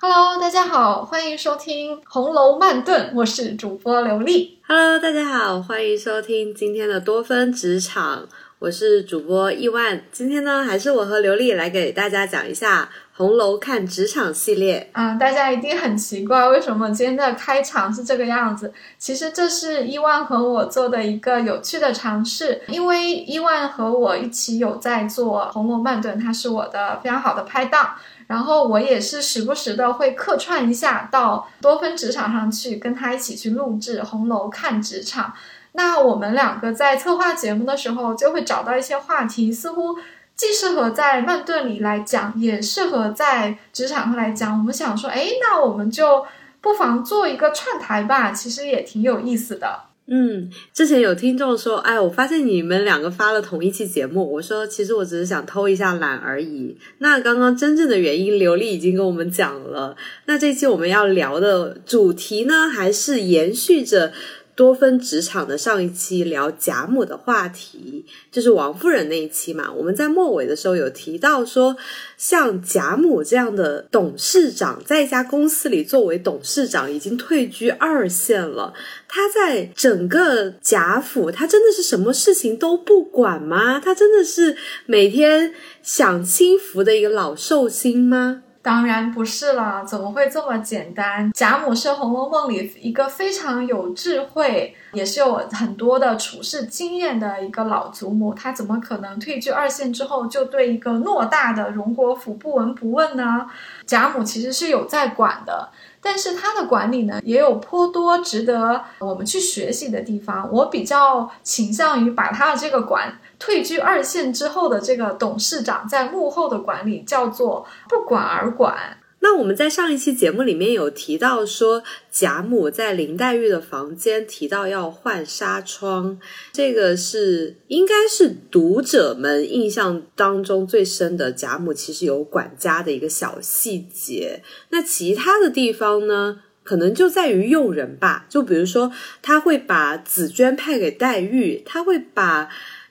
[0.00, 4.60] Hello，大家好，欢迎收听《红楼慢炖》，我是主播刘丽。
[4.64, 8.28] Hello，大家好，欢迎收听今天的多芬职场，
[8.60, 10.04] 我是主播亿万。
[10.12, 12.84] 今天呢，还是我和刘丽来给大家讲一下
[13.16, 14.88] 《红楼看职场》系列。
[14.92, 18.72] 啊、大家一定很奇怪，为什么今天的开场是这个样子？
[19.00, 27.96] 其实这是伊万和我做的一个有趣的尝试，因为伊万和我一起有在做《红楼慢炖》，他是我的非常好的拍档。
[28.28, 35.24] 然后我也是时不时的会客串一下到多芬职场上去，跟他一起去录制《红楼看职场》。
[35.72, 39.96] 那我们两个在策划节目的时候，就会找到一些话题，似乎
[40.36, 44.58] 既适合在慢炖里来讲，也适合在职场上来讲。
[44.58, 46.26] 我们想说，哎，那我们就
[46.60, 49.87] 不妨做一个串台吧，其实也挺有意思的。
[50.10, 54.32] 嗯，之前有听众说，哎，我发现你们两个发了同一期节目。
[54.32, 56.78] 我说，其实我只是想偷一下懒而已。
[56.98, 59.94] 那刚刚真正的原因，刘丽已经跟我们讲了。
[60.24, 64.12] 那这期我们要聊的主题呢，还是延续着
[64.58, 69.70] 多芬职场的上一期聊贾母的话题，就是王夫人那一期嘛。
[69.72, 71.76] 我们在末尾的时候有提到说，
[72.16, 78.74] 像贾母这样的董事长，在一家公司里作为董事长，已经退居二线了。
[79.06, 83.78] 他在整个贾府，他真的是什么事情都不管吗？
[83.78, 88.42] 他真的是每天享清福的一个老寿星吗？
[88.68, 91.32] 当然不是了，怎么会这么简单？
[91.32, 103.46] 贾母是《红楼梦》里一个非常有智慧，也是有很多的处事经验的一个老祖母，她怎么可能退居二线之后就对一个偌大的荣国府不闻不问呢？
[103.86, 105.70] 贾母其实是有在管的。
[106.00, 110.48] 但是他的管理呢，也有颇多值得我们去学习的地方。
[110.52, 118.98] 我比较倾向于把他的这个管退居二线之后的这个董事长在幕后的管理叫做不管而管。
[119.20, 126.20] 那我们在上一期节目里面有提到说，贾母在林黛玉的房间提到要换纱窗，
[126.52, 134.42] 这个是应该是读者们印象当中最深的贾母其实有管家的一个小细节。
[134.70, 136.42] 那其他的地方呢？
[136.64, 138.92] 可能就在于用人吧，就比如说
[139.22, 142.50] 他会把紫娟派给黛玉，他会把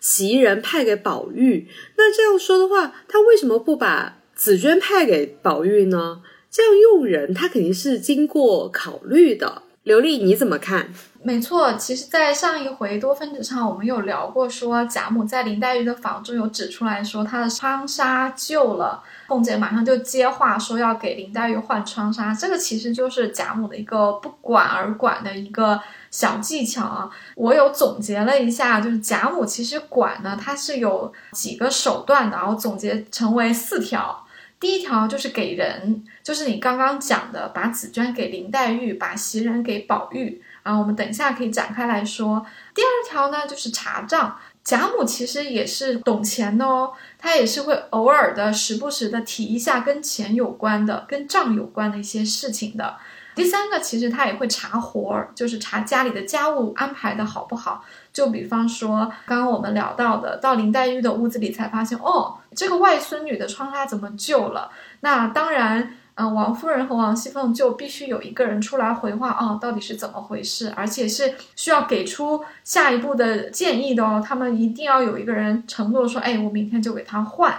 [0.09, 1.67] 袭人派给宝玉。
[1.97, 6.21] 那这样说的话，他为什么不把紫娟派给宝玉呢？
[6.49, 9.63] 这样用人，他肯定是经过考虑的。
[9.83, 10.89] 刘丽，你怎么看？
[11.23, 25.79] 没错，其实，在上一回多芬职场，我们有聊过说，贾母在林黛玉的房中有指出来说，她的窗纱旧了，凤姐马上就接话说要给林黛玉换窗纱，这个其实就是贾母的一个不管而管的一个
[26.11, 27.09] 小技巧啊。
[27.35, 34.25] 我有总结了一下，就是贾母其实管呢，它是有几个手段的，我总结成为四条。
[34.59, 40.41] 第一条就是给人，就是你刚刚讲的，把紫娟给林黛玉，把袭人给宝玉。
[40.63, 42.45] 啊，我们等一下可以展开来说。
[42.73, 44.37] 第二条呢，就是查账。
[44.63, 52.97] 贾母其实也是懂钱的哦，她也是会偶尔的、时不时的提一下跟钱有关的、跟账有关的一些事情的。
[53.37, 57.85] 第三个，其实她也会查活儿，就是查家里的家务安排的好不好。
[58.11, 64.71] 就比方说，刚刚我们聊到的，到林黛玉的屋子里才发现，哦，这个外孙女的窗纱怎么旧了？
[65.01, 65.97] 那当然。
[66.19, 70.73] 嗯，王夫人和王熙凤就必须有一个人出来回话哦，到底是怎么回事？
[70.75, 74.19] 而且是需要给出下一步的建议的哦。
[74.25, 77.53] 他们一定要有一个人承诺说，哎，我明天就给他换。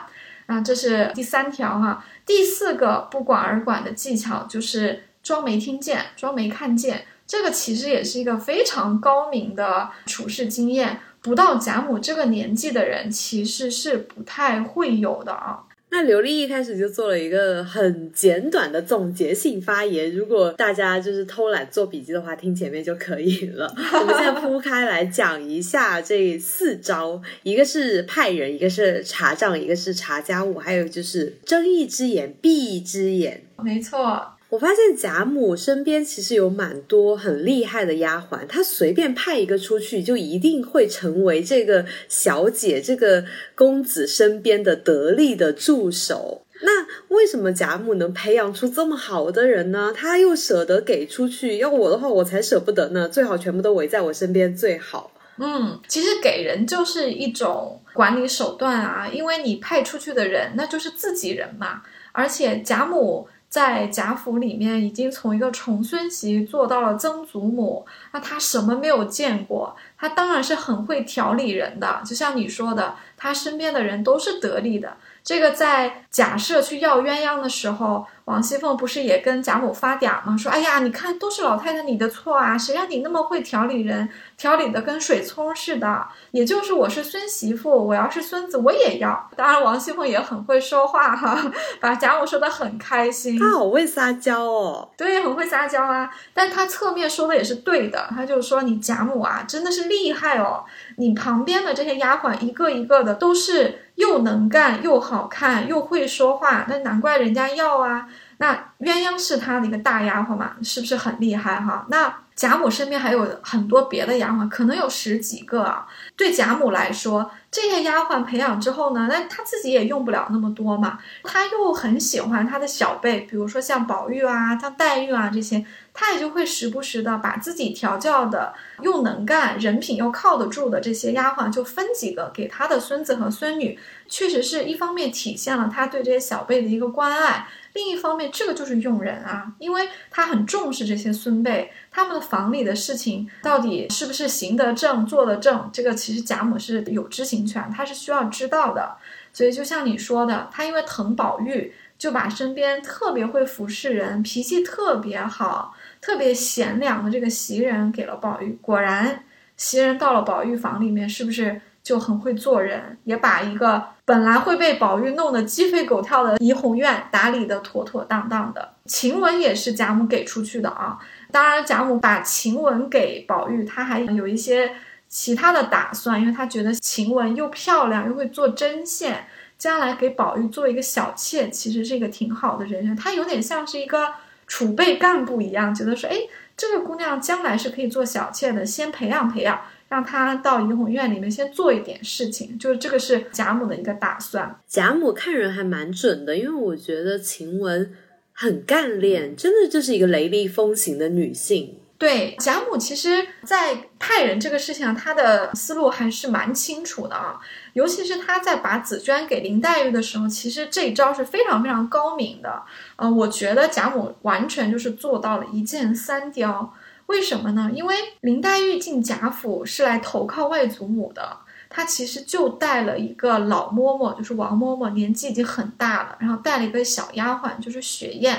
[0.47, 2.05] 啊，这是第三条哈。
[2.27, 7.05] 第四个不管而管的技巧就是装没听见，装没看见。
[7.27, 15.65] 这个其实也是一个非常高明的处事经验，不到贾母这个年纪的人其实是不太会有的啊。
[15.91, 23.71] 那刘丽一开始就做了一个很简短的总结性发言，如果大家就是偷懒做笔记的话，听前面就可以了。
[23.77, 33.45] 我们现在铺开来讲一下这四招，一个是派人，一个是查账，一个是查家务，还有就是睁一只眼闭一只眼。
[33.63, 34.35] 没错。
[34.51, 46.47] 我发现贾母身边其实有蛮多很厉害的丫鬟，她随便派一个出去，就一定会成为这个小姐、这个公子身边的得力的助手。
[46.63, 49.93] 那为什么贾母能培养出这么好的人呢？
[49.95, 53.07] 她又舍得给出去，要我的话，我才舍不得呢。
[53.07, 55.13] 最好全部都围在我身边最好。
[55.37, 63.29] 嗯，其实给人就是一种管理手段啊，因为你派出去的人那就是自己人嘛，而且贾母。
[63.49, 69.75] 在贾府里面，已经从一个重孙媳做到了曾祖母，那她什么没有见过？
[69.97, 72.03] 她当然是很会调理人的。
[72.05, 74.97] 就像你说的，她身边的人都是得力的。
[75.29, 80.35] 这个在假设去要鸳鸯的时候，王熙凤不是也跟贾母发嗲吗？
[80.39, 84.09] 说：“哎呀，你看都是老太太你的错啊，谁让你那么会调理人，
[84.39, 86.09] 调理的跟水葱似的。
[86.31, 89.29] 也就是我是孙媳妇，我要是孙子我也要。
[89.37, 91.39] 当然，王熙凤也很会说话哈，
[91.79, 93.39] 把贾母说的很开心。
[93.39, 96.11] 她好会撒娇哦，对，很会撒娇啊。
[96.33, 100.65] 但她侧面说的也是对的，她就说你贾母啊，真的是厉害哦。
[100.99, 108.07] 你旁边的这些丫鬟一个一个的都是。”又能干又好看又会说话，那难怪人家要啊。
[108.37, 111.85] 那鸳鸯是他的一个大丫鬟嘛，是不是很厉害哈？
[111.91, 115.85] 那贾母身边还有很多别的丫鬟，可能有十几个啊。
[116.15, 121.01] 对贾母来说，这些丫鬟培养之后呢，那她自己也用不了那么多嘛。
[121.25, 133.77] 她又很喜欢她的小辈，比如说像宝玉啊、像黛玉啊这些，她也就会时不时的把自己调教的又能干、人品又靠得住的这些丫鬟，就分几个给她的孙子和孙女。
[134.07, 148.97] 确实是一方面体现了她对这些小辈的一个关爱，另一方面这个就是用人啊，因为他很重视这些孙辈，他们的房里的事情到底是不是行得正、坐得正，这个其实贾母是有知情权，他是需要知道的。
[149.33, 158.59] 所以就像你说的，他因为疼宝玉，就把身边特别会服侍人、脾气特别好、特别贤良的这个袭人给了宝玉。
[158.61, 159.23] 果然，
[159.57, 161.61] 袭人到了宝玉房里面，是不是？
[161.89, 168.75] 就很会做人，也把一个本来会被宝玉弄得鸡飞狗跳的怡红院打理得妥妥当当的。
[168.85, 170.99] 晴雯也是贾母给出去的啊，
[171.33, 174.71] 当然贾母把晴雯给宝玉，他还有一些
[175.09, 179.27] 其他的打算，因为他觉得晴雯又漂亮又会做针线，
[179.57, 182.95] 将来给宝玉做一个小妾，其实是一个挺好的人选。
[182.95, 184.13] 他有点像是一个
[184.47, 186.17] 储备干部一样，觉得说，哎，
[186.55, 189.59] 这个姑娘将来是可以做小妾的，先培养培养。
[189.89, 194.59] 让他到怡红院里面先做一点事情，就是这个是贾母的一个打算。
[194.67, 197.91] 贾母看人还蛮准的，因为我觉得晴雯
[198.33, 201.75] 很干练，真的就是一个雷厉风行的女性。
[201.97, 207.41] 对，贾母其实，在派人这个事情上，她的思路还是蛮清楚的啊。
[207.73, 212.63] 尤其是她在把紫娟给林黛玉的时候，其实这一招是非常非常高明的。
[212.95, 216.73] 呃，我觉得贾母完全就是做到了一箭三雕。
[217.09, 217.71] 为什么呢？
[217.75, 221.39] 因为林黛玉进贾府是来投靠外祖母的，
[221.69, 228.39] 她其实就带了一个老嬷嬷，就是王嬷嬷，年纪已经很大了，然后带了一个小丫鬟，就是雪雁。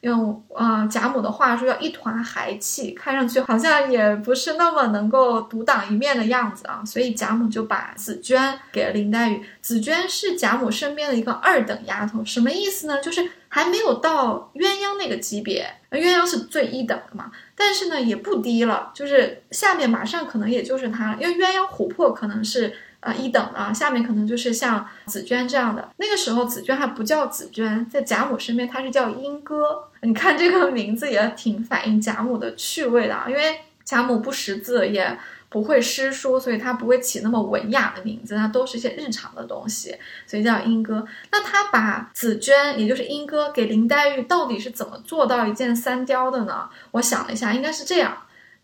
[0.00, 6.82] 用啊贾母的话说，要一团孩气，看上去好像也不是那么能够独当一面的样子啊。
[6.86, 9.44] 所以贾母就把紫娟给了林黛玉。
[9.60, 12.98] 紫娟是贾母身边的一个二等丫头，什么意思呢？
[13.02, 17.30] 就是还没有到鸳鸯那个级别，鸳鸯是最一等的嘛。
[17.62, 25.90] 但是呢，也不低了，就是下面马上可能也就是它，因为鸳鸯琥珀可能是啊一等啊，下面可能就是像紫娟这样的。
[25.98, 29.84] 那个时候紫娟还不叫紫娟，在贾母身边她是叫莺歌。
[30.00, 35.18] 你看这个名字也挺反映贾母的趣味的啊，因为贾母不识字也。
[35.50, 39.94] 不会诗书，所以他不会起那么文雅的名字，他都是一些日常的东西，
[40.24, 41.04] 所以叫莺歌。
[41.32, 46.70] 那他把紫娟，也就是莺歌，给林黛玉，到底是怎么做到一箭三雕的呢？
[46.92, 48.16] 我想了一下，应该是这样：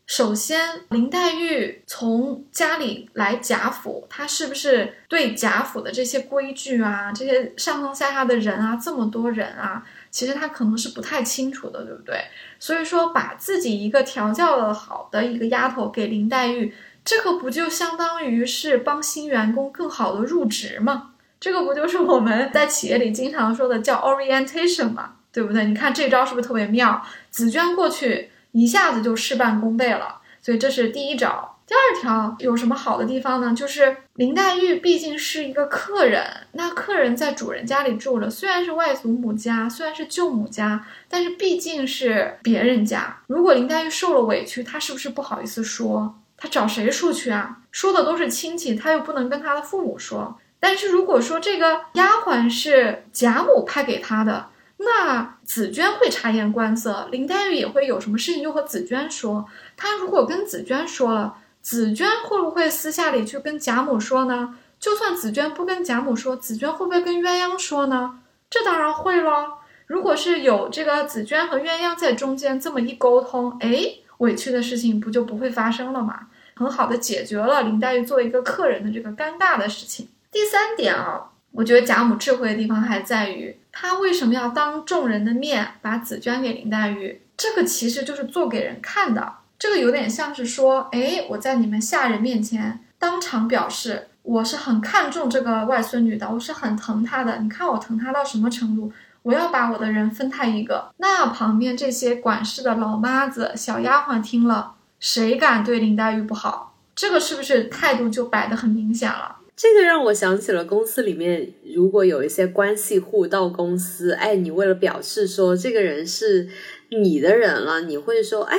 [0.07, 9.85] 首先，林黛玉从家里来贾府，她是不是对贾府的这些规矩啊，这些上上下下的人啊，这么多人啊？
[10.09, 12.19] 其实她可能是不太清楚的，对不对？
[12.59, 16.73] 所以说，把自己一个调教的好的一个丫头给林黛玉，
[17.07, 21.13] 这个不就相当于是帮新员工更好的入职吗？
[21.39, 25.13] 这个不就是我们在企业里经常说的叫 orientation 吗？
[25.31, 25.65] 对不对？
[25.67, 27.01] 你看这招是不是特别妙？
[27.31, 31.57] 紫娟过去一下子就事半功倍了，所以这是第一招。
[31.65, 33.55] 第二条有什么好的地方呢？
[33.55, 43.19] 就是林黛玉毕竟是一个客人，那客人在主人家里住了，虽然是外祖母家，虽然是舅母家，但是毕竟是别人家。
[43.29, 46.17] 如果林黛玉受了委屈，她是不是不好意思说？
[46.37, 47.59] 他找谁说去啊？
[47.71, 50.39] 说的都是亲戚，他又不能跟他的父母说。
[50.61, 59.47] 但是如果说这个丫鬟是贾母派给他的，那紫娟会察言观色，林黛玉也会有什么事情就和紫娟说。
[59.77, 61.39] 她如果跟紫娟说了。
[61.63, 64.57] 紫娟会不会私下里去跟贾母说呢？
[64.79, 68.21] 就算紫娟不跟贾母说，紫娟会不会跟鸳鸯说呢？
[68.49, 69.59] 这当然会咯。
[69.89, 76.29] 如果是有这个紫娟和鸳鸯在中间这么一沟通，哎，委屈的事情不就不会发生了吗？
[76.55, 80.09] 很好的解决了林黛玉作为一个客人的这个尴尬的事情。
[80.33, 87.21] 第三点啊，我觉得贾母智慧的地方还在于，她为什么要当众人的面把紫娟给林黛玉？
[87.37, 89.35] 这个其实就是做给人看的。
[89.59, 97.39] 这个有点像是说，哎，我在你们下人面前当场表示我是很看重这个外孙女的，我是很疼她的。
[97.39, 98.91] 你看我疼她到什么程度？
[99.27, 100.89] 我要把我的人分他一个。
[100.99, 106.79] 那旁边这些管事的老妈子、小丫鬟听了，谁敢对林黛玉不好？
[106.95, 109.39] 这个是不是态度就摆得很明显了？
[109.57, 116.49] 这个让我想起了公司里面，如果有一些关系户到公司，哎，你为了表示说这个人是
[116.91, 118.57] 你的人了，你会说，哎，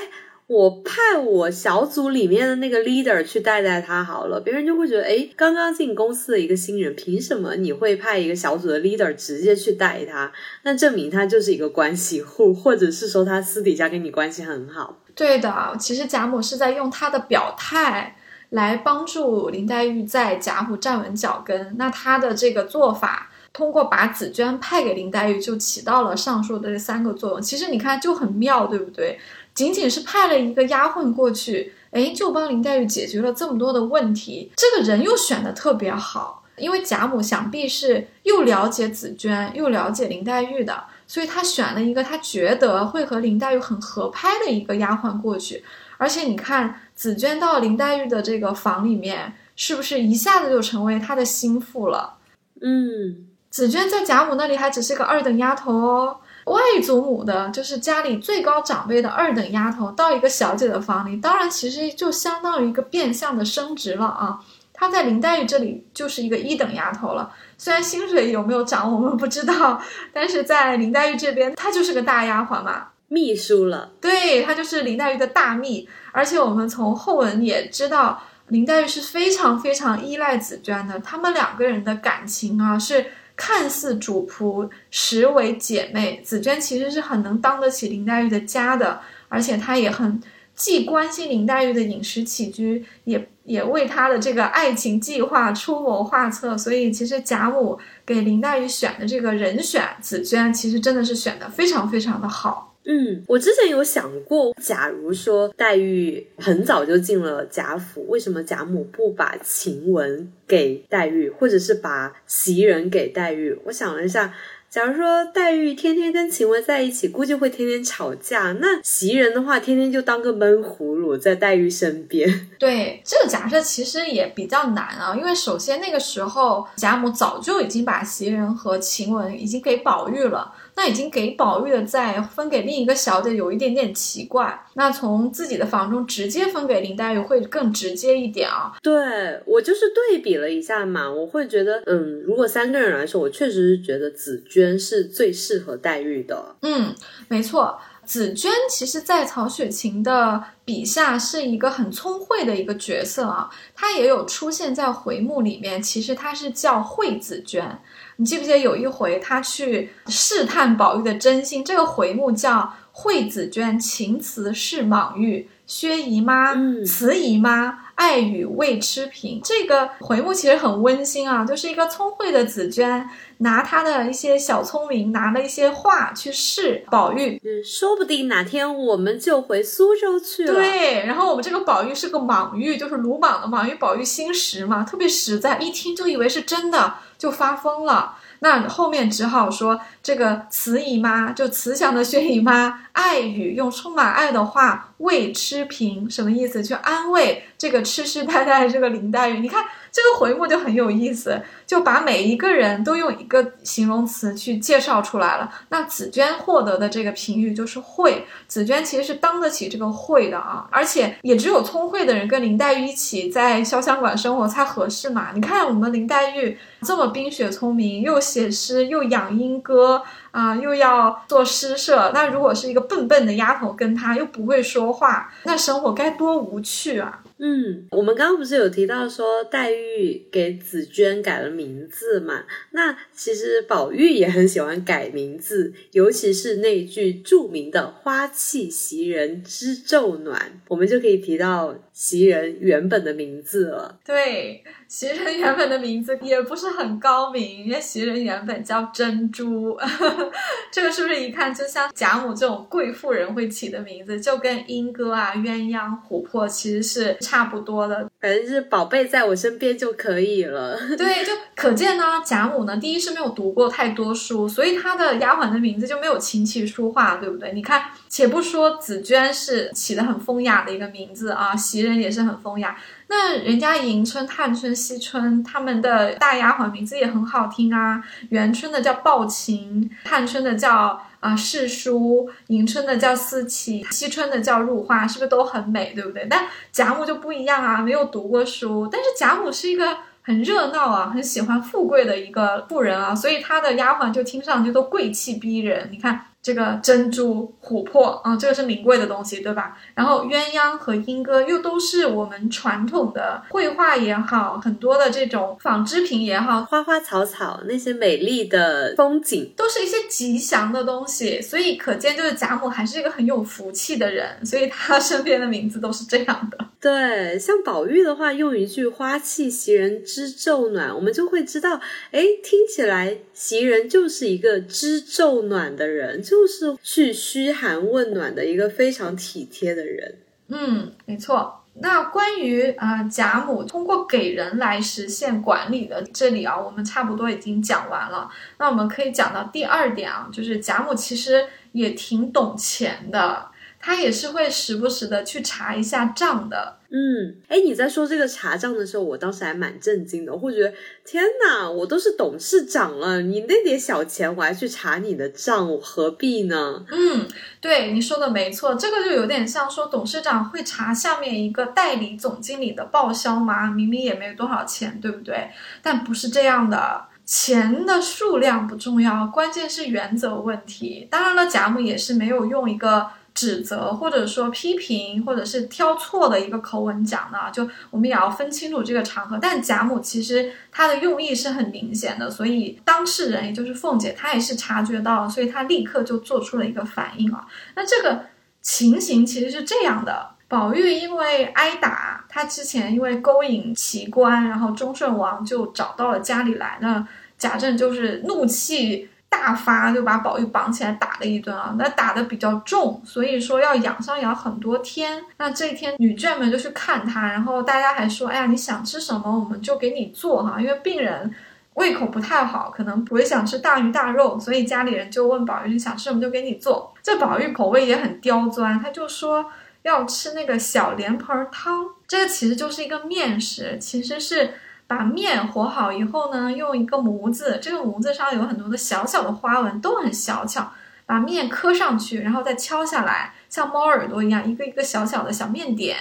[0.47, 10.31] 我派我小组里面的那个 leader 去带带他好了，别人就会觉得，哎，刚刚进公司的一个新人，凭什么你会派一个小组的 leader 直接去带他？
[10.63, 14.97] 那证明他就是一个关系户，或者是说他私底下跟你关系很好。
[15.13, 18.15] 对的，其实贾母是在用他的表态。
[18.51, 27.41] 来帮助林黛玉在贾府站稳脚跟，那她的这个做法，通过把紫娟派给林黛玉，就起到了上述的这三个作用。
[27.41, 29.19] 其实你看就很妙，对不对？
[29.57, 34.51] 仅仅是派了一个丫鬟过去，哎，就帮林黛玉解决了这么多的问题。
[34.55, 45.63] 这个人又选的特别好，因为贾母想必是又了解紫娟，又了解林黛玉的，所以她选了一个她觉得会和林黛玉很合拍的一个丫鬟过去。
[45.97, 52.17] 而且你看，紫娟到林黛玉的这个房里面，是不是一下子就成为她的心腹了？
[52.61, 64.39] 嗯，紫娟在贾母那里还只是个二等丫头哦，外祖母的，就是家里最高长辈的二等丫头，到一个小姐的房里，当然其实就相当于一个变相的升职了啊。
[64.73, 69.81] 她在林黛玉这里就是一个一等丫头了，虽然薪水有没有涨我们不知道，
[70.13, 72.89] 但是在林黛玉这边，她就是个大丫鬟嘛。
[73.09, 83.05] 秘书了，对她就是林黛玉的大秘，而且我们从后文也知道，林黛玉是非常非常依赖紫娟的，他们两个人的感情啊是
[83.37, 86.19] 看似主仆，实为姐妹。
[86.25, 90.19] 紫娟其实是很能当得起林黛玉的家的，而且她也很
[90.55, 96.57] 既关心林黛玉的饮食起居，也也为她的这个爱情计划出谋划策。
[96.57, 102.66] 所以其实贾母给林黛玉选的这个人选紫娟，其实真的是选的非常非常的好。
[102.87, 113.59] 嗯，我之前有想过，假如说黛玉很早就进了贾府，为什么贾母不把晴雯给黛玉，或者是把袭人给黛玉？
[113.65, 114.33] 我想了一下。
[114.69, 118.51] 假如说黛玉天天跟晴雯在一起，估计会天天吵架。
[118.59, 122.29] 那袭人的话，天天就当个闷葫芦在黛玉身边。
[122.59, 134.63] 对这个假设其实也比较难啊，因为首先那个时候贾母早就已经把袭人和晴雯已经给宝玉了，那已经给宝玉的再分给另一个小姐有一点点奇怪。
[134.75, 138.73] 那从自己的房中直接分给林黛玉会更直接一点啊。
[138.83, 144.57] 对我就是对比了一下嘛，我会觉得，嗯，如果三个人来说，我确实是觉得紫娟。
[144.57, 146.55] 娟是最适合黛玉的。
[146.63, 146.95] 嗯，
[147.27, 153.47] 没错，紫娟其实，在曹雪芹的笔下是一个很聪慧的一个角色啊。
[153.75, 157.79] 她也有出现在回目里面，其实她是叫惠紫娟。
[158.17, 161.63] 你记不记得有一回，他去试探宝玉的真心？
[161.63, 166.53] 这个回目叫惠子娟情辞是莽玉，薛姨妈、
[166.85, 167.86] 慈姨妈。
[167.97, 180.53] 爱与未吃平，这个回目其实很温馨啊，就是一个聪慧的紫娟拿她的一些小聪明，拿了一些话去试宝玉，嗯，说不定哪天我们就回苏州去了。
[180.53, 188.15] 对，然后我们这个宝玉是个莽玉，就是鲁莽的莽玉，宝玉心实嘛，特别实在，一听就以为是真的，就发疯了。
[188.39, 196.63] 那后面只好说这个慈姨妈，就慈祥的薛姨妈，爱语用充满爱的话慰痴平，什么意思？
[196.63, 199.39] 去安慰这个痴痴呆呆的这个林黛玉。
[199.39, 199.63] 你看
[199.97, 205.51] 这个回目就很有意思，就把每一个人都用一个形容词去介绍出来了。
[205.69, 215.29] 那紫娟获得的这个评语就是慧，紫娟其实是当得起这个慧的啊，而且也只有聪慧的人跟林黛玉一起在潇湘馆生活才合适嘛。
[215.33, 216.55] 你看我们林黛玉。
[216.83, 222.11] 这么冰雪聪明，又写诗又养莺歌啊，又要做诗社。
[222.13, 227.19] 那如果是一个笨笨的丫头跟他又不会说话，那生活该多无趣啊！
[227.39, 232.45] 嗯，我们刚刚不是有提到说黛玉给紫娟改了名字嘛？
[232.71, 243.99] 那其实宝玉也很喜欢改名字，尤其是那句著名的“花气袭人知昼暖”，我们就可以提到袭人原本的名字了。
[244.03, 244.63] 对。
[244.87, 249.77] 袭人原本的名字也不是很高明，因为袭人原本叫珍珠，
[250.71, 258.09] 这个是不是一看就像贾母这种贵妇人会起的名字，就跟莺歌啊、鸳鸯、琥珀其实是差不多的。
[258.19, 260.77] 反正是宝贝在我身边就可以了。
[260.97, 267.51] 对，就可见呢，贾母呢，第一是没有读过太多书，所以她的丫鬟的名字就没有琴棋书画，对不对？
[267.53, 272.75] 你看，且不说紫娟是起的很风雅的一个名字啊，袭人也是很风雅。
[273.09, 286.27] 那人家迎春、探春、惜春他们的大丫鬟名字也很好听啊，元春的叫抱琴，探春的叫啊世书，迎春的叫思琪，惜春的叫入花，是不是都很美，对不对？
[286.29, 295.87] 但贾母就不一样啊，没有读过书，但是贾母是一个很热闹啊，很喜欢富贵的一个妇人啊，所以她的丫鬟就听上去都贵气逼人。
[295.91, 296.26] 你看。
[296.41, 299.77] 这个珍珠、琥珀啊，这个是名贵的东西，对吧？
[299.93, 311.41] 然后鸳鸯和莺歌又都是我们传统的绘画也好，很多的这种纺织品也好，花花草草那些美丽的风景，都是一些吉祥的东西。
[311.41, 316.57] 所以可见，就是贾母还是一个很有福气的人，所以她身边的名字都是这样的。
[316.79, 326.47] 对，像宝玉的话，用一句“花气袭人知昼暖”，我们就会知道，哎，听起来袭人就是一个知昼暖的人，就。
[326.47, 330.15] 是去嘘寒问暖的一个非常体贴的人。
[330.47, 331.61] 嗯，没错。
[331.73, 338.31] 那关于啊贾母通过给人来实现管理的这里啊，我们差不多已经讲完了。
[338.57, 343.49] 那我们可以讲到第二点啊，就是贾母其实也挺懂钱的。
[343.79, 356.85] 他也是会时不时的去查一下账的，嗯，哎，你在说这个查账的时候，我当时还蛮震惊的，我会觉得天哪，我都是董事长了，你那点小钱我还去查你的账，我何必呢？
[356.89, 357.27] 嗯，
[357.59, 363.69] 对，你说的没错，这个就有点像说董事长会查下面一个代理总经理的报销吗？
[363.69, 365.49] 明明也没有多少钱，对不对？
[365.81, 371.05] 但不是这样的，钱的数量不重要，关键是原则问题。
[371.11, 373.07] 当然了，贾母也是没有用一个。
[373.37, 379.37] 指责或者说批评或者是挑错的一个口吻讲的，就我们也要分清楚这个场合。
[379.39, 387.45] 但贾母其实她的用意是很明显的，所以当事人也就是凤姐她也是察觉到，所以她立刻就做出了一个反应啊。
[387.75, 388.25] 那这个
[388.63, 399.07] 情形其实是这样的：宝玉因为挨打，他之前因为勾引奇观，然后忠顺王就找到了家里来，那贾政就是怒气。
[399.29, 405.23] 大发就把宝玉绑起来打了一顿啊，那打的比较重，所以说要养伤养很多天。
[405.37, 411.33] 那这一天女眷们就去看他，然后大家还说，哎呀，你想吃什么我们就给你做哈，因为病人
[411.73, 416.93] 胃口不太好，可能不会想吃大鱼大肉，所以家里人就问宝玉你想吃什么就给你做。
[417.03, 419.45] 这宝玉口味也很刁钻，他就说
[419.83, 424.53] 要吃那个小莲蓬汤，这个其实就是一个面食，其实是。
[424.87, 430.71] 把面和好以后呢，用一个模子，这个模子上有很多的小小的花纹，都很小巧。
[431.05, 435.95] 把面磕上去，然后再敲下来，像猫耳朵一样，一个一个小小的小面点，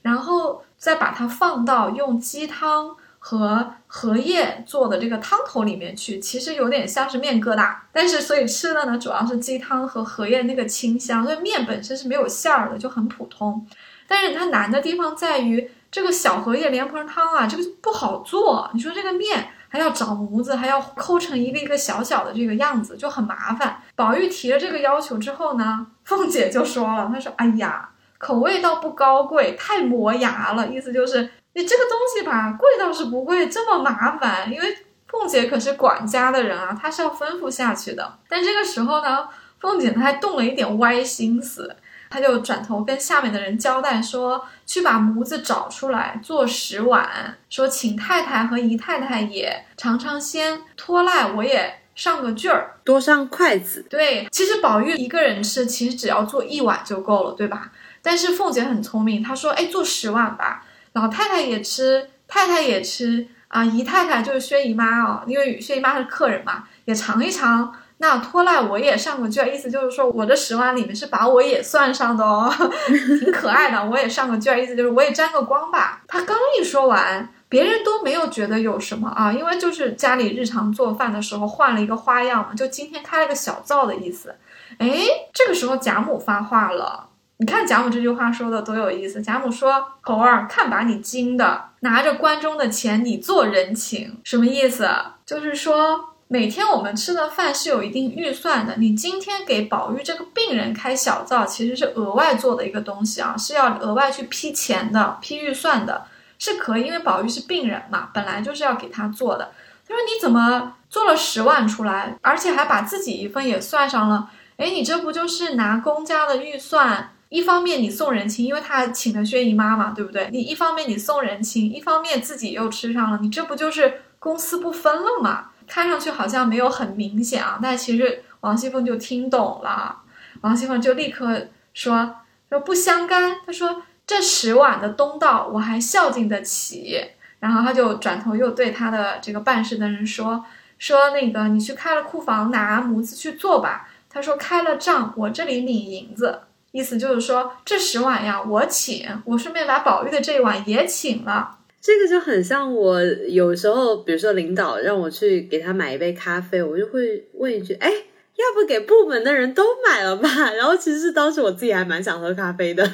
[0.00, 6.18] 然后再把它放到用鸡汤和荷叶做的这个汤头里面去。
[6.18, 13.66] 其实有点像是面疙瘩，但是所以吃的呢，主要是鸡汤和荷叶那个清香，因为面本身是没有馅儿的，就很普通。
[14.06, 15.70] 但是它难的地方在于。
[15.90, 18.70] 这个小荷叶莲蓬汤啊，这个就不好做。
[18.74, 23.82] 你说这个面还要找模子，还要抠成一个一个小小的这个样子，就很麻烦。
[23.96, 30.68] 宝玉提了这个要求之后呢，凤姐就说了，她说：“哎呀，口味倒不高贵，太磨牙了。
[30.68, 34.52] 意思就是你这个东西吧，贵倒是不贵，这么麻烦。
[34.52, 38.18] 因为凤姐可是管家的人啊，她是要吩咐下去的。
[38.28, 39.26] 但这个时候呢，
[39.58, 41.74] 凤姐她还动了一点歪心思。”
[42.10, 47.36] 他就转头跟下面的人交代说：“去把模子找出来，做十碗。
[47.50, 57.72] 说请太太和姨太太也尝尝鲜，拖赖我也上个句儿，多上筷子。”对，其实宝玉一个人吃，其实只要做一碗就够了，对吧？
[58.00, 72.48] 但是凤姐很聪明，她说：“哎，做十碗吧，老太太也吃，太太也吃啊，姨太太就是薛姨妈哦，因为薛姨妈是客人嘛，也尝一尝。”那拖赖我也上个卷，意思就是说我这十万里面是把我也算上的哦，
[73.18, 73.84] 挺可爱的。
[73.90, 76.02] 我也上个卷，意思就是我也沾个光吧。
[76.06, 84.36] 他刚一说完，别人都没有觉得有什么啊，因为就是家里日常做饭的时候换了一个花样嘛，就今天开了个小灶的意思。
[84.78, 84.88] 哎，
[85.34, 87.08] 这个时候贾母发话了，
[87.38, 89.20] 你看贾母这句话说的多有意思。
[89.20, 94.88] 贾母说：“猴儿，看把你惊的，拿着关中的钱你做人情，什么意思？
[95.26, 106.04] 就是说。”每天我们吃的饭是有一定预算的，你今天给宝玉这个病人开小灶，其实是额外做的一个东西啊，是要额外去批钱的、批预算的，
[106.38, 109.52] 是可以，因为宝玉是病人嘛，本来就是要给他做的。
[109.88, 114.28] 他说你怎么做了十万出来，而且还把自己一份也算上了？
[114.58, 120.28] 哎，你这不就是拿公家的预算一方面你送人情，因为他请了薛姨妈嘛，对不对？
[120.30, 125.52] 你一方面你送人情，一方面自己又吃上了，你这不就是公私不分了吗？
[125.68, 129.98] 看上去好像没有很明显啊，但其实王熙凤就听懂了。
[130.40, 132.16] 王熙凤就立刻说
[132.48, 137.00] 说不相干，她说这十碗的东道我还孝敬得起。
[137.40, 140.44] 然后他就转头又对他的这个办事的人说
[140.76, 143.88] 说那个你去开了库房拿模子去做吧。
[144.10, 146.40] 他说开了账我这里领银子，
[146.72, 151.57] 意思就是说这十碗呀我请，我顺便把宝玉的这一碗也请了。
[151.80, 157.90] 这个就很像我有时候，比如说领导让我去给他买一杯咖啡，我就会问一句：“哎，
[158.38, 162.88] 要不给部门的人都买了吧？” 然后其实当时我自己还蛮想喝咖啡的。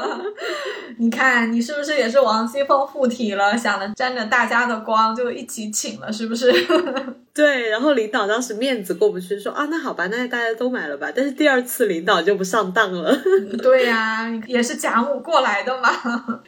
[0.98, 3.56] 你看，你是不是也是王熙凤附体了？
[3.56, 6.52] 想着沾着大家的光，就一起请了，是不是？
[7.34, 11.08] 对，然后领导当时面子过不去，说啊，那好吧，那大家都买了吧。
[11.16, 13.18] 但是第二次领导就不上当了。
[13.62, 15.88] 对呀，也是贾母过来的嘛。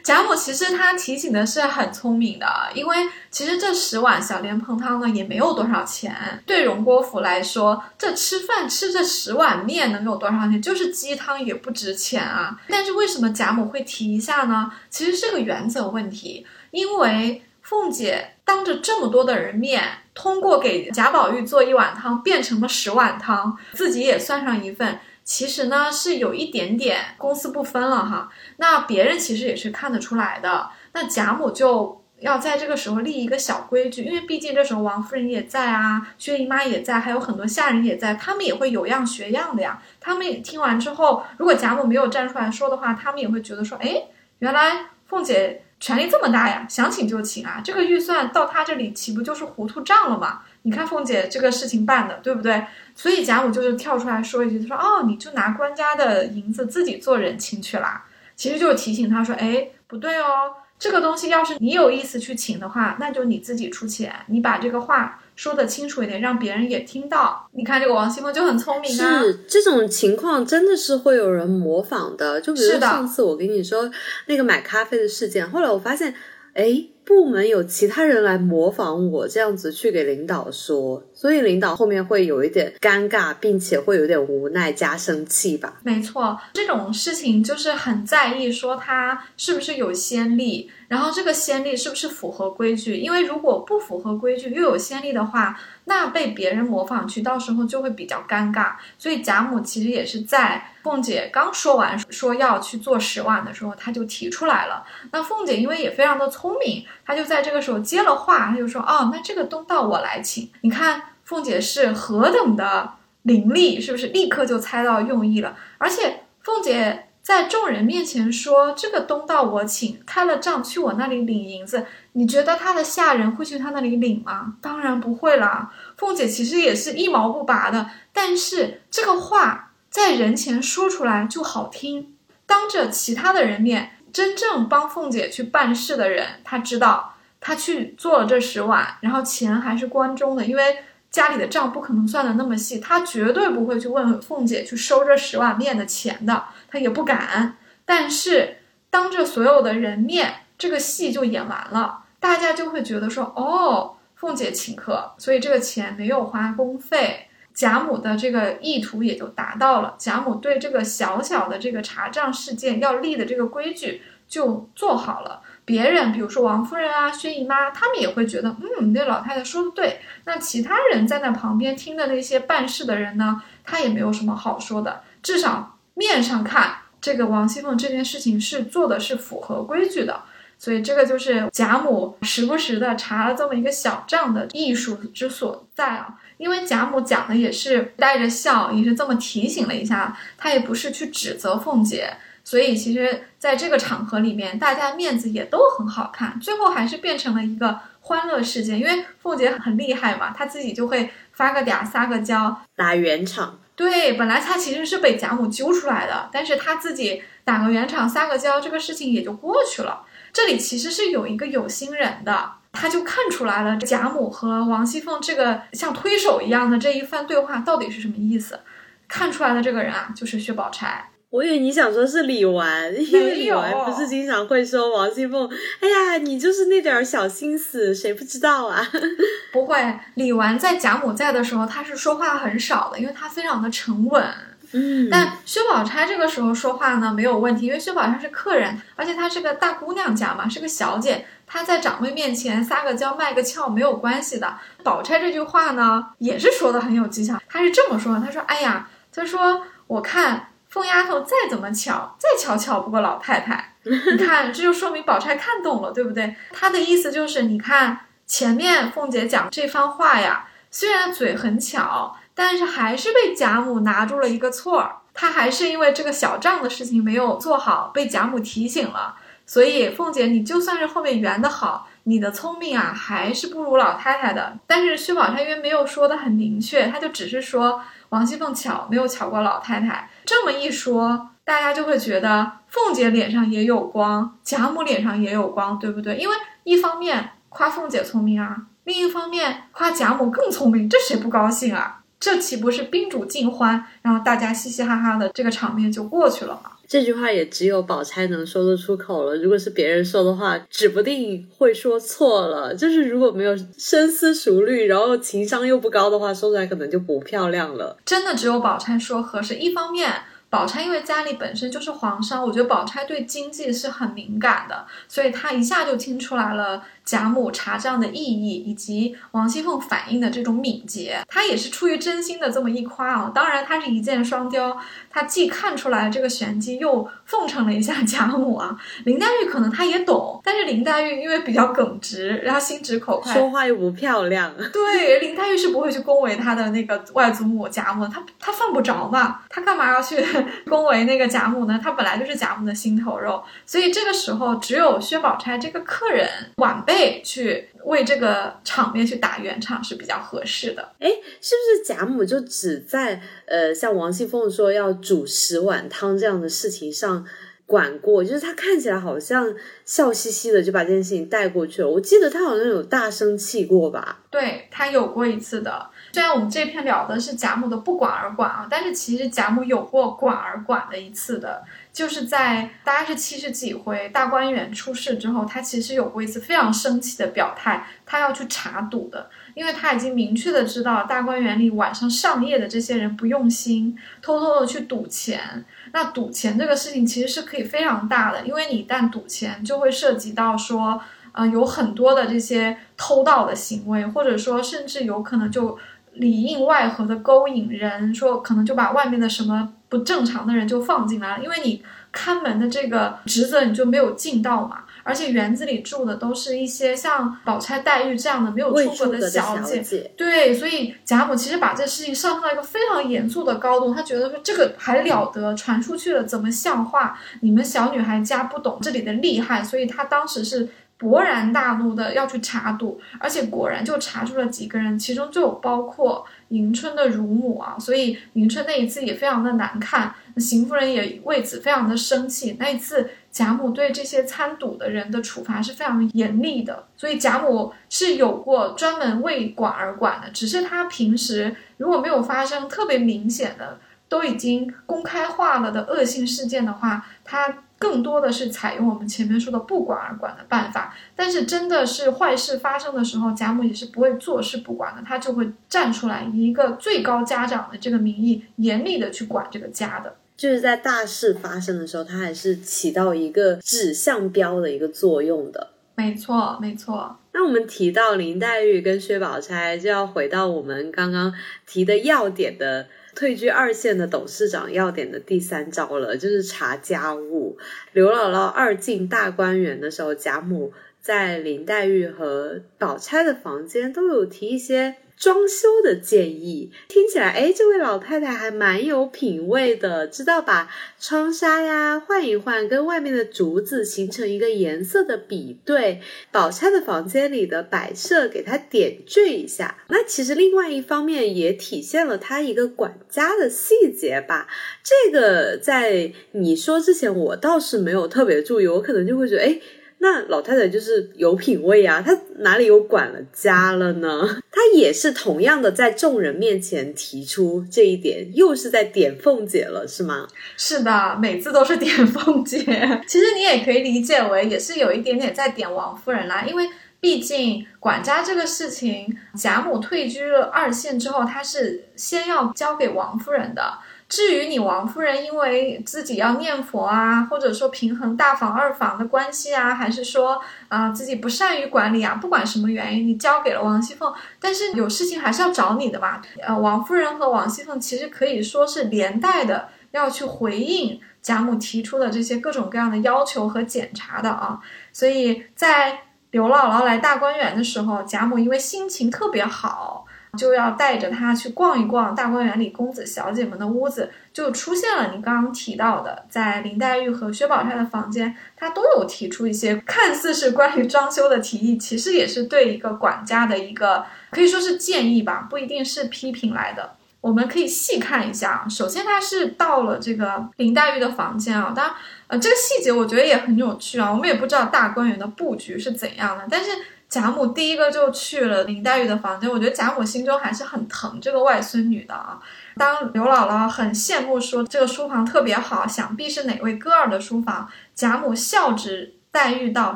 [0.03, 2.95] 贾母其实她提醒的是很聪明的，因为
[3.31, 6.15] 其实这十碗小莲蓬汤呢也没有多少钱，
[6.45, 10.61] 对荣国府来说，这吃饭吃这十碗面能有多少钱？
[10.61, 12.59] 就是鸡汤也不值钱啊。
[12.67, 14.71] 但是为什么贾母会提一下呢？
[14.89, 19.83] 其实是个原则问题，因为凤姐当着这么多的人面。
[20.17, 28.31] 通过给贾宝玉做一碗汤，变成了十碗汤，自己也算上一份，其实呢是有一点点公私不分了哈。
[28.55, 30.69] 那别人其实也是看得出来的。
[30.93, 39.81] 那贾母就要在这个时候立一个小规矩，因为毕竟这时候王夫人也在啊，薛姨妈也在，还有很多下人也在，他们也会有样学样的呀。
[40.01, 44.03] 他们也听完之后，如果贾母没有站出来说的话，他们也会觉得说，哎，
[44.39, 45.61] 原来凤姐。
[45.77, 47.61] 权力这么大呀，想请就请啊！
[47.61, 50.41] 这个预算到她这里岂不就是糊涂账了吗？
[50.61, 52.65] 你看凤姐这个事情办的，对不对？
[52.95, 58.05] 所以贾母就是跳出来说一句，她说：“哦，你就拿官家的银子自己做人情去啦。”
[58.37, 67.45] 其实就是提醒她说：“哎，不对哦，这个东西要是你有意思去请的话，那就你自己出钱，你把这个话。”说的清楚一点，让别人也听到。
[67.51, 69.19] 你看这个王熙凤就很聪明啊。
[69.21, 72.39] 是这种情况真的是会有人模仿的。
[72.39, 73.91] 就比如上次我跟你说
[74.27, 76.15] 那个买咖啡的事件，后来我发现，
[76.53, 76.85] 哎。
[77.05, 85.79] 部门有其他人来模仿我这样子去给领导说，所以领导后面会有一点尴尬，并且会有点无奈加生气吧。
[85.83, 95.57] 没错，这种事情就是很在意说他是不是有先例，然后这个先例是不是符合规矩，因为如果不符合规矩又有先例的话。
[95.87, 98.71] 那被别人模仿去，到时候就会比较尴尬。
[98.97, 104.85] 所以贾母其实也是在凤姐刚说完说要去做十碗的时候，她就提出来了。
[105.11, 112.91] 那凤姐因为也非常的聪明，她就在这个时候接了话，她就说：“哦，那这个东道我来请。”你看凤姐是何等的
[113.23, 114.09] 伶俐，是不是？
[114.09, 115.57] 立刻就猜到用意了。
[115.79, 117.01] 而且凤姐。
[117.25, 124.53] 在众人面前说这个东道我请，开了账去我那里领银子，你觉得她的下人会去她那里领吗？
[124.61, 125.73] 当然不会啦。
[125.97, 140.83] 凤姐其实也是一毛不拔的，但是这个话在人前说出来就好听，当着其他的人面，真正帮凤姐去办事的人，他知道他去做了这十碗，然后钱还是关中的，因为。
[141.11, 147.57] 家里的账不可能算的那么细，他绝对不会去问凤姐去收这十碗面的钱的，他也不敢。
[147.85, 148.57] 但是
[148.89, 157.24] 当着所有的人面，这个戏就演完了，大家就会觉得说，哦，凤姐请客，所以这个钱没有花工费，
[157.55, 159.95] 贾母的这个意图也就达到了。
[159.97, 165.41] 贾母对这个小小的这个查账事件要立的这个规矩就做好了。
[165.63, 169.99] 别人，比如说王夫人啊、薛姨妈，他们也会觉得，嗯，那老太太说的对。
[170.25, 175.01] 那其他人在那旁边听的那些办事的人呢，他也没有什么好说的。
[175.23, 180.21] 至少面上看，这个王熙凤这件事情是做的是符合规矩的。
[180.57, 186.15] 所以这个就是贾母时不时的查了这么一个小账的艺术之所在啊。
[186.37, 192.15] 因为贾母讲的也是带着笑，也是这么提醒了一下，她也不是去指责凤姐。
[192.43, 198.79] 所以其实，在这个场合里面，大家面子也都很好看，最后还是变成了一个欢乐事件。
[198.79, 203.57] 因为凤姐很厉害嘛，她自己就会发个嗲、撒个娇，打圆场。
[203.75, 210.03] 对，本来她其实是被贾母揪出来的，但是她自己打个圆场、撒个娇，这个事情也就过去了。
[210.31, 218.59] 这里其实是有一个有心人的，他就看出来了贾母和王熙凤这个像推手一样的这一番对话到底是什么意思。
[219.07, 221.11] 看出来的这个人啊，就是薛宝钗。
[221.29, 228.87] 我以为你想说是李纨，因为李纨不是经常会说王熙凤，哎呀，你就是那点小心思，谁不知道啊？
[229.53, 234.23] 不会，李纨在贾母在的时候，她是说话很少的，因为她非常的沉稳。
[234.71, 244.57] 嗯，但薛宝钗这个时候说话呢没有问题，因为薛宝钗是客人，而且她是个大姑娘家嘛，是个小姐，她在长辈面前撒个娇卖个俏没有关系的。
[244.83, 253.73] 宝钗这句话呢也是说的很有技巧，她是这么说，她说：“哎呀，她说我看凤丫头再怎么巧，再巧巧不过老太太。
[253.83, 256.35] 你看，这就说明宝钗看懂了，对不对？
[256.51, 269.15] 她的意思就是，你看前面凤姐讲这番话呀，虽然嘴很巧。”但是还是被贾母拿住了一个错儿，她还是因为这个小账的事情没有做好，被贾母提醒了。
[269.45, 274.57] 所以凤姐，你就算是后面圆的好，你的聪明啊，还是不如老太太的。
[274.65, 280.09] 但是薛宝钗因为没有说的很明确，她就只是说王熙凤巧，没有巧过老太太。
[280.25, 286.17] 这么一说，大家就会觉得凤姐脸上也有光，贾母脸上也有光，对不对？
[286.17, 292.01] 因为一方面夸凤姐聪明啊，另一方面夸贾母更聪明，这谁不高兴啊？
[292.19, 296.71] 这岂不是宾主尽欢，然后大家嘻嘻哈哈的这个场面就过去了吗？
[296.87, 299.35] 这句话也只有宝钗能说得出口了。
[299.37, 302.73] 如果是别人说的话，指不定会说错了。
[302.73, 307.97] 就是如果没有深思熟虑，然后情商又不高的话，说出来可能就不漂亮了。
[308.05, 309.55] 真的只有宝钗说合适。
[309.55, 310.11] 一方面。
[310.47, 321.19] 宝钗因为家里本身就是皇商，我觉得宝钗对经济是很敏感的，所以她一下就听出来了贾母查账的意义，以及王熙凤反应的这种敏捷。
[321.27, 324.75] 她也是出于真心的这么一夸啊，当然她是一箭双雕，
[325.09, 328.75] 她既看出来这个玄机，又奉承了一下贾母啊。
[329.05, 334.51] 林黛玉可能她也懂，但是林黛玉因为比较耿直，然后心直口快，说话又不漂亮。
[334.73, 340.15] 对，林黛玉是不会去恭维她的那个外祖母贾母，她她犯不着嘛，她干嘛要去？
[340.67, 350.81] 恭维那个贾母呢，她本来就是贾母的心头肉，所以这个时候只有薛宝钗这个客人晚辈去为这个场面去打圆场是比较合适的。
[350.99, 351.09] 哎，
[351.41, 357.25] 是不是贾母就只在呃像王熙凤说要煮十碗汤这样的事情上
[357.65, 358.23] 管过？
[358.23, 359.53] 就是她看起来好像
[359.85, 361.89] 笑嘻嘻的就把这件事情带过去了。
[361.89, 364.19] 我记得她好像有大生气过吧？
[364.29, 365.89] 对，她有过一次的。
[366.13, 371.61] 虽然我们这篇聊的是贾母的不管而管啊，但是其实贾母有过管而管的一次的，
[371.95, 385.63] 就是在大概是七十几回大观园出事之后，他其实有过一次非常生气的表态，他要去查赌的，因为他已经明确的知道大观园里晚上上夜的这些人不用心，偷偷的去赌钱。
[385.93, 395.79] 那赌钱这个事情其实是可以非常大的，因为你一旦赌钱，就会涉及到说，呃，有很多的这些偷盗的行为，或者说甚至有可能就。
[396.17, 401.81] 里应外合的勾引人，说可能就把外面的什么不正常的人就放进来了，因为你
[402.11, 404.79] 看门的这个职责你就没有尽到嘛。
[405.03, 417.19] 而且园子里住的都是一些像宝钗、黛玉这样的没有出过的小姐，对，所以贾母其实把这事情上升到一个非常严肃的高度，她觉得说这个还了得，传出去了怎么像话？
[417.41, 420.67] 你们小女孩家不懂这里的厉害，所以她当时是。
[421.05, 432.57] 勃然大怒的要去查赌，而且果然就查出了几个人，其中就有包括迎春的乳母啊，所以迎春那一次也非常的难看，邢夫人也为此非常的生气。
[432.59, 443.77] 那一次贾母对这些参赌的人的处罚是非常严厉的，所以贾母是有过专门为管而管的，只是她平时如果没有发生特别明显的
[444.09, 447.59] 都已经公开化了的恶性事件的话，她。
[447.77, 460.15] 更多的是采用我们前面说的不管而管的办法，但是真的是坏事发生的时候，贾母也是不会坐视不管的，她就会站出来，以一个最高家长的这个名义，严厉的去管这个家的。
[460.37, 465.71] 就是在大事发生的时候，她还是起到一个指向标的一个作用的。
[465.95, 467.17] 没错，没错。
[467.33, 471.33] 那我们提到林黛玉跟薛宝钗，就要回到我们刚刚
[471.65, 472.87] 提的要点的。
[473.15, 477.57] 退居二线的董事长要点的第三招了，就是查家务。
[477.93, 484.95] 刘姥姥二进大观园的时候，贾母在林黛玉和宝钗的房间都有提一些。
[485.17, 496.01] 装修的建议听起来，哎，这位老太太还蛮有品味的，知道把窗纱呀换一换，跟外面的竹子形成一个颜色的比对。
[496.31, 499.77] 宝钗的房间里的摆设给她点缀一下。
[499.87, 504.47] 那其实另外一方面也体现了她一个管家的细节吧。
[504.83, 509.61] 这个在你说之前，我倒是没有特别注意，我可能就会觉得，哎。
[509.97, 514.21] 那老太太就是有品位啊，她哪里有管了家了呢？
[514.51, 520.27] 她也是同样的在众人面前提出这一点，又是在点凤姐了，是吗？
[520.57, 522.57] 是的，每次都是点凤姐。
[523.07, 533.79] 其实你也可以理解为，也是有一点点在点王夫人啦，因为毕竟管家这个事情，贾母退居了二线之后，她是先要交给王夫人的。
[534.07, 546.21] 至于你王夫人因为自己要念佛啊，或者说平衡大房二房的关系啊，还是说啊自己不善于管理啊，不管什么原因，你交给了王熙凤，但是有事情还是要找你的吧？
[546.41, 554.59] 呃，王夫人和王熙凤其实可以说是连带的要去回应贾母提出的这些各种各样的要求和检查的啊，
[554.93, 556.01] 所以在。
[556.31, 560.04] 刘姥姥来大观园的时候，贾母因为心情特别好，
[560.35, 576.91] 就要带着她去逛一逛大观园里公子小姐们的屋子，就出现了你刚刚提到的，在林黛玉和薛宝钗的房间，她都有提出一些看似是关于装修的提议，其实也是对一个管家的一个可以说是建议吧，不一定是批评来的。
[577.21, 581.95] 我们可以细看一下，首先他是到了这个林黛玉的房间啊，当然。
[582.27, 584.11] 呃，这个细节我觉得也很有趣啊。
[584.11, 586.71] 我们也不知道大观园的布局是怎样的，但是
[587.15, 589.49] 贾母第一个就去了林黛玉的房间。
[589.49, 592.37] 我觉得贾母心中还是很疼这个外孙女的啊。
[592.75, 599.95] 当刘姥姥很羡慕说这个书房特别好，想必是哪位哥儿的书房，贾母笑指黛玉道：“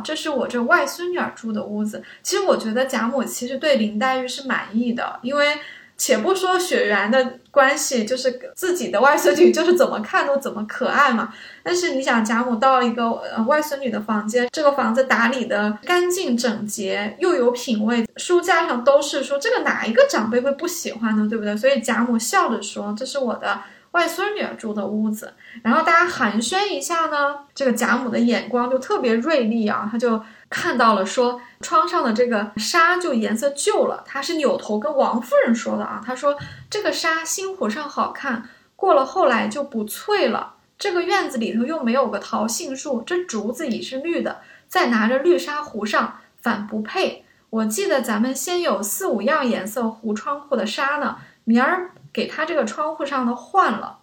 [0.01, 5.58] 这是我这外孙女儿住的屋子。”其实我觉得贾母其实对林黛玉是满意的，因为。
[6.00, 11.34] 且不说血缘的关系，就是自己的外孙女，就是怎么看都怎么可爱嘛。
[11.62, 21.28] 但是你想，贾母到一个呃外孙女的房间，这个房子打理的干净整洁，又有品味，书架上都是说这个哪一个长辈会不喜欢呢？
[21.30, 21.56] 对不对？
[21.58, 23.60] 所以贾母笑着说：“这是我的
[23.91, 30.21] 外孙女住的屋子。”然后大家寒暄一下呢，这个贾母的眼光就特别锐利啊，她就。
[30.52, 36.02] 看到了，说窗上的这个纱就颜色旧了，她是扭头跟王夫人说的啊。
[36.04, 36.36] 她说
[36.71, 40.56] 这个纱新糊上好看，过了后来就不翠了。
[40.80, 47.23] 这个院子里头又没有个桃杏树，这竹子已是绿的，再拿着绿纱糊上反不配。
[47.52, 53.99] 我记得咱们先有四五样颜色糊窗户的纱呢，明儿给他这个窗户上的换了。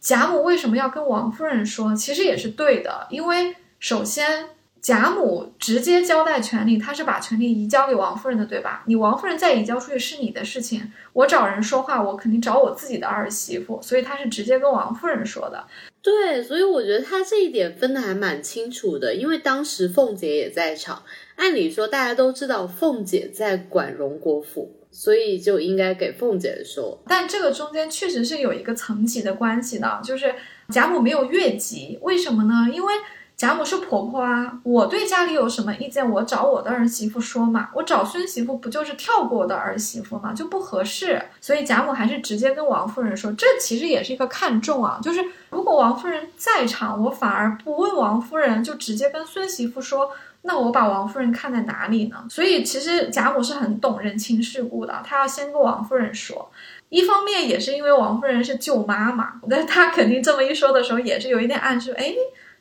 [0.00, 1.94] 贾母为什么要跟王夫人说？
[1.94, 4.50] 其实也是对的，因为首先。
[4.82, 8.82] 贾母直接交代权力，他是把权力移交给王夫人的，对吧？
[8.86, 15.66] 你王夫人再移交出去是你的事情，我找人说话，我肯定找我自己的儿媳妇，所以他是直接跟王夫人说的。
[16.00, 21.02] 对，所以我觉得他这一点分的还蛮清楚的，因为当时凤姐也在场，
[21.36, 27.00] 按理说大家都知道凤姐在管荣国府，所以就应该给凤姐说。
[27.06, 30.34] 但这个中间确实是有一个层级的关系的，就是
[30.68, 32.68] 贾母没有越级，为什么呢？
[32.72, 32.94] 因为。
[33.36, 37.70] 贾母是婆婆啊，我对家里有什么意见，我找我的儿媳妇说嘛。
[37.74, 41.18] 我找孙媳妇不就是跳过我的儿媳妇嘛，就不合适。
[41.40, 45.00] 所以贾母还是直接跟王夫人说，这其实也是一个看重啊。
[45.02, 50.10] 就是如果王夫人在场，我反而不问王夫人，就直接跟孙媳妇说，
[50.42, 52.24] 那我把王夫人看在哪里呢？
[52.28, 56.50] 所以其实贾母是很懂人情世故的，她要先跟王夫人说。
[56.88, 62.14] 一方面也是因为王夫人是舅妈嘛，那她肯定这么一说的时候，也是有一点暗示，哎。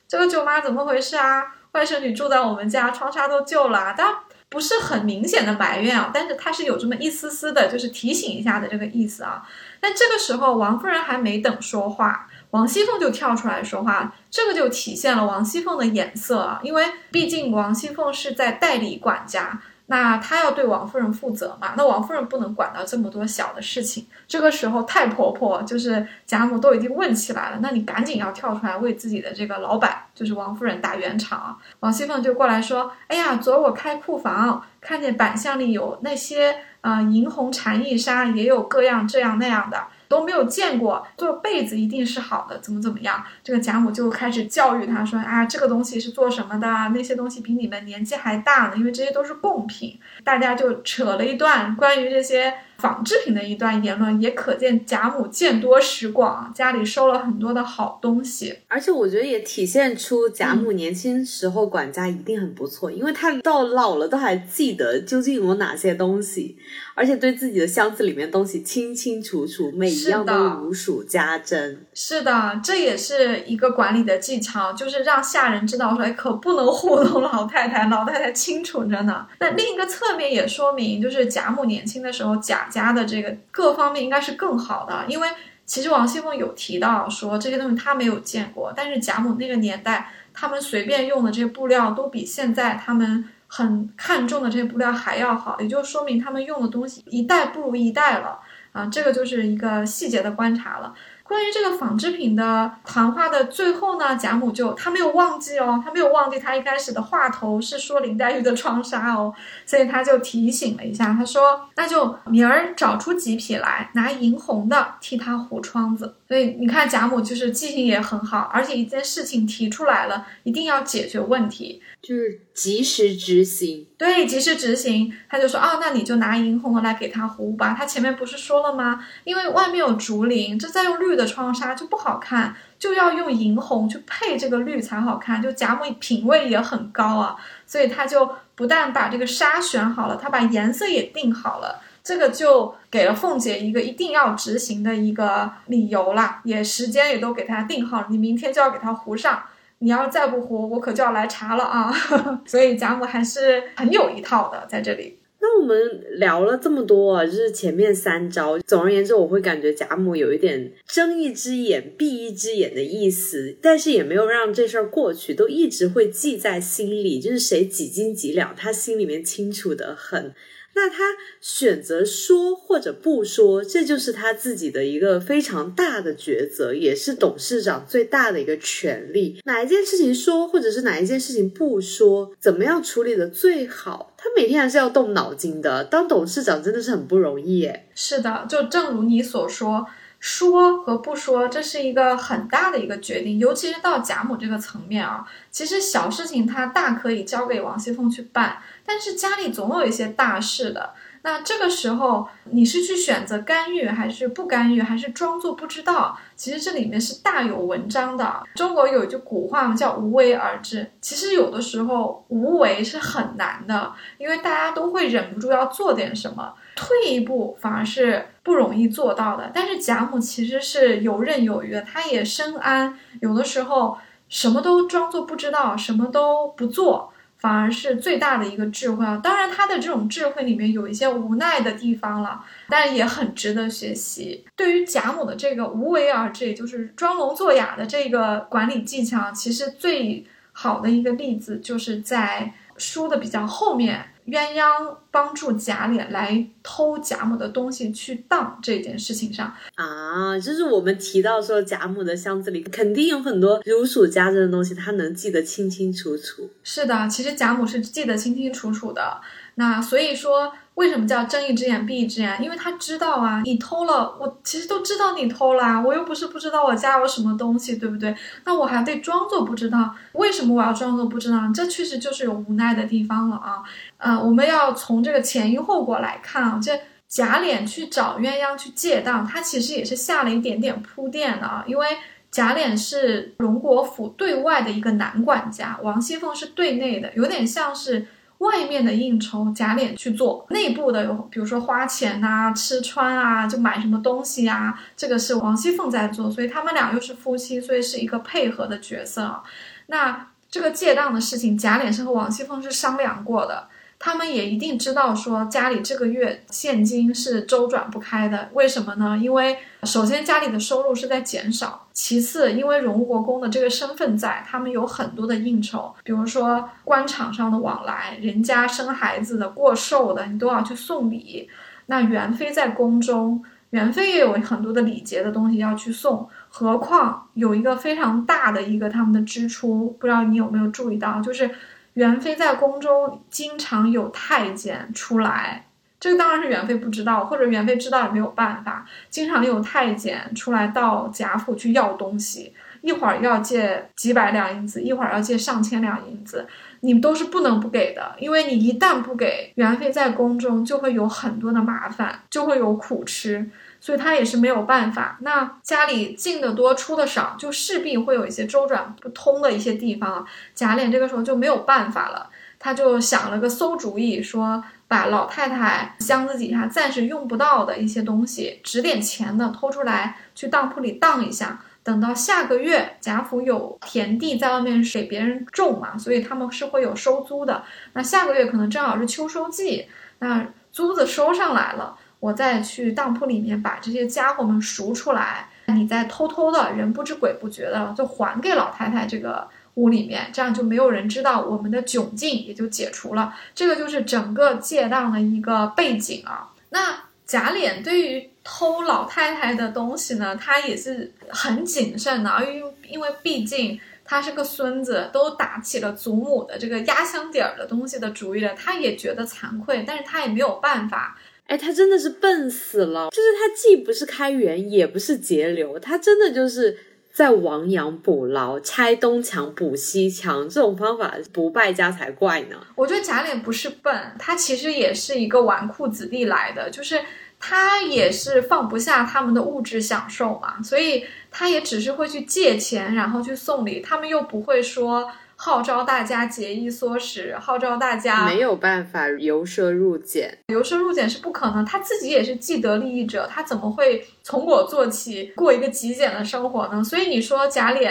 [0.07, 1.55] 这个舅妈怎么回事啊？
[1.73, 4.11] 外甥女住在我们家，窗纱都旧了，但
[4.49, 9.47] 不是很明显的埋怨啊，但是她是有这么一丝丝的，就是提醒一下的这个意思啊。
[9.79, 19.62] 但这个时候，王夫人还没等说话，王熙凤就跳出来说话，这个就体现了王熙凤的眼色啊，因为毕竟王熙凤是在代理管家。
[19.91, 21.73] 那她要对王夫人负责嘛？
[21.75, 24.05] 那王夫人不能管到这么多小的事情。
[24.27, 31.57] 这个时候，太婆婆就是贾母都已经问起来了，那你赶紧要跳出来为自己的这个老板，就是王夫人打圆场。
[31.79, 43.23] 王熙凤就过来说：“哎呀，昨儿我开库房，看见板箱里有那些呃银红蝉翼纱，也有各样这样那样的。”都没有见过做被子一定是好的，怎么怎么样？
[43.41, 46.67] 这个贾母就开始教育他说：“啊，这个东西是做什么的？
[46.89, 49.97] 那些东西比你们年纪还大呢，因为这些都是贡品。”
[50.29, 52.53] 大家就扯了一段关于这些。
[52.79, 58.59] 纺织品的一段言论，也可见贾母见多识广，家里收了很多的好东西。
[58.69, 66.57] 而且我觉得也体现出贾母年轻时候管家一定很不错，因为她到老了都还记得究竟有哪些东西，
[66.95, 71.85] 而且对自己的箱子里面东西清清楚楚，每一样都如数家珍。
[71.93, 79.27] 是的，这也是一个管理的技巧，就是让下人知道说，哎，可不能糊弄老太太，老太太清楚着呢。
[79.41, 82.67] 那另一个侧面也说明，就是贾母年轻的时候贾。
[82.69, 85.27] 家的这个各方面应该是更好的，因为
[85.65, 98.39] 其实王熙凤有提到说这些东西她没有见过，但是贾母那个年代，他们随便用的这些布料都比现在他们很看重的这些布料还要好，也就说明他们用的东西一代不如一代了
[98.71, 100.93] 啊，这个就是一个细节的观察了。
[101.30, 109.32] 关于这个纺织品的谈话的最后呢，贾母就她没有忘记哦，她没有忘记她一开始的话头是说林黛玉的窗纱哦，
[109.63, 116.15] 所以她就提醒了一下，她说那就明儿找出几匹来，拿银红的替她糊窗子。
[116.30, 123.88] 所以你看贾母就是记性也很好，而且一件事情提出来了，一定要解决问题，就是及时执行。
[123.98, 125.12] 对，及时执行。
[125.27, 127.75] 他就说啊，那你就拿银红的来给他糊吧。
[127.75, 129.04] 他前面不是说了吗？
[129.23, 135.42] 因为外面有竹林，这再用绿的窗纱就不好看，就要用银红去配这个绿才好看。
[135.42, 141.82] 就贾母品味也很高啊，所以他就不但把这个纱选好了，他把颜色也定好了。
[142.04, 149.44] 这个就给了凤姐一个一定要执行的一个理由了，也时间也都给她定好，你明天就要给她糊上，
[149.79, 151.94] 你要再不糊，我可就要来查了啊！
[152.48, 155.17] 所以贾母还是很有一套的，在这里。
[155.42, 155.77] 那我们
[156.17, 158.60] 聊了这么多啊，就是前面三招。
[158.60, 167.21] 总而言之，我会感觉贾母有一点睁一只眼闭一只眼的意思，但是也没有让这事儿过去，都一直会记在心里。
[167.21, 170.33] 就是谁几斤几两，他心里面清楚的很。
[170.82, 171.04] 那他
[171.42, 179.42] 选择说或者不说，这就是他自己的一个非常大的抉择，也是董事长最大的一个权利。
[179.44, 184.13] 哪一件事情说，或者是哪一件事情不说，怎么样处理的最好？
[184.15, 185.84] 他每天还是要动脑筋的。
[185.84, 187.88] 当董事长真的是很不容易耶。
[187.94, 189.86] 是的，就正如你所说。
[190.19, 195.25] 说和不说，这是一个很大的一个决定，尤其是到贾母这个层面啊。
[195.49, 200.93] 其实小事情他大可以交给王熙凤去办，但是家里总有一些大事的。
[201.21, 206.17] 那这个时候，你是去选择干预，还是不干预，还是装作不知道？
[206.35, 208.41] 其实这里面是大有文章的。
[208.55, 210.89] 中国有一句古话嘛，叫无为而治。
[211.01, 219.51] 其实有的时候无为是很难的，因为大家都会忍不住要做点什么，退一步反而是不容易做到的。
[219.53, 223.97] 但是贾母其实是游刃有余的，她也深谙，有的时候
[224.29, 227.08] 什么都装作不知道，什么都不做。
[227.40, 229.19] 反而是最大的一个智慧啊！
[229.23, 234.46] 当然，他的这种智慧里面有一些无奈的地方了，但也很值得学习。
[234.56, 244.06] 对于贾母的这个无为而治，也就是装聋作哑的这个管理技巧，其实最好的一个例子就是在书的比较后面。
[244.32, 256.50] 鸳鸯帮助贾琏来偷贾母的东西去当这件事情上啊，就是我们提到说贾母的箱子里肯定有很多如数家珍的东西，他能记得清清楚楚。
[256.63, 259.19] 是的，其实贾母是记得清清楚楚的。
[259.60, 260.51] 那所以说。
[260.75, 262.41] 为什么叫睁一只眼闭一只眼？
[262.41, 268.15] 因为他知道啊，你偷了，我其实都知道你偷了，我又不是不知道我家有什么东西，对不对？
[268.45, 269.93] 那我还得装作不知道。
[270.13, 271.39] 为什么我要装作不知道？
[271.53, 273.62] 这确实就是有无奈的地方了啊。
[273.97, 276.57] 呃，我们要从这个前因后果来看啊。
[276.63, 276.71] 这
[277.10, 281.62] 贾琏去找鸳鸯去借当，他其实也是下了一点点铺垫的啊。
[281.67, 281.87] 因为
[282.31, 288.07] 贾琏是荣国府对外的一个男管家，王熙凤是对内的，有点像是。
[288.40, 299.42] 外面的应酬贾琏去做，内部的比如说花钱呐、吃穿啊，就买什么东西啊，这个是王熙凤在做，所以他们俩又是夫妻，所以是一个配合的角色。
[299.87, 303.67] 那这个借当的事情，贾琏是和王熙凤是商量过的。
[304.02, 308.47] 他们也一定知道，说家里这个月现金是周转不开的。
[308.54, 309.19] 为什么呢？
[309.21, 321.50] 因为首先家里的收入是在减少，其次因为荣国公的这个身份在，他们有很多的应酬，比如说官场上的往来，人家生孩子的、过寿的，你都要去送礼。
[321.87, 326.25] 那元妃在宫中，元妃也有很多的礼节的东西要去送。
[326.47, 331.52] 何况有一个非常大的一个他们的支出，不知道你有没有注意到，就是。
[331.94, 335.65] 元妃在宫中经常有太监出来，
[336.00, 338.85] 这个当然是元妃不知道，或者元妃知道也没有办法。
[339.10, 346.48] 经常有太监出来到贾府去要东西，一会儿要借几百两银子，一会儿要借上千两银子，
[346.81, 353.50] 你们都是不能不给的，因为你一旦不给，元妃在宫中就会有很多的麻烦，就会有苦吃。
[353.82, 360.25] 所以他也是没有办法，那家里进的多出的少，就势必会有一些周转不通的一些地方。
[360.54, 377.63] 贾琏这个时候就没有办法了，他就想了个馊主意，说把老太太箱子底下暂时用不到的一些东西，值点钱的偷出来去当铺里当一下，等到下个月贾府有田地在外面给别人种嘛，所以他们是会有收租的。
[377.94, 379.88] 那下个月可能正好是秋收季，
[380.19, 381.96] 那租子收上来了。
[382.19, 393.33] 我再去当铺里面把这些家伙们赎出来，你再偷偷的人不知鬼不觉的就还给老太太这个屋里面，这样就没有人知道我们的窘境，也就解除了。
[393.55, 396.49] 这个就是整个借当的一个背景啊。
[396.71, 411.17] 那贾琏对于偷老太太的东西呢，他也是很谨慎的，因为因为毕竟他是个孙子，都打起了祖母的这个压箱底儿的东西的主意了，他也觉得惭愧，但是他也没有办法。
[411.50, 416.77] 哎，他真的是笨死了，就是他既不是开源，也不是节流，他真的就是
[417.12, 422.56] 在亡羊补牢，拆东墙补西墙，这种方法不败家才怪呢。
[422.75, 427.02] 我觉得贾琏不是笨，他其实也是一个纨绔子弟来的，就是
[427.39, 435.12] 他也是放不下他们的物质享受嘛，所以他也只是会去借钱，然后去送礼，他们又不会说。
[435.42, 441.63] 号召大家节衣缩食，号召大家没有办法由奢入俭，由奢入俭是不可能。
[441.63, 446.83] 他自己也是既得利益者，他怎么会从我做起过一个极简的生活呢？
[446.83, 447.90] 所以你说贾琏。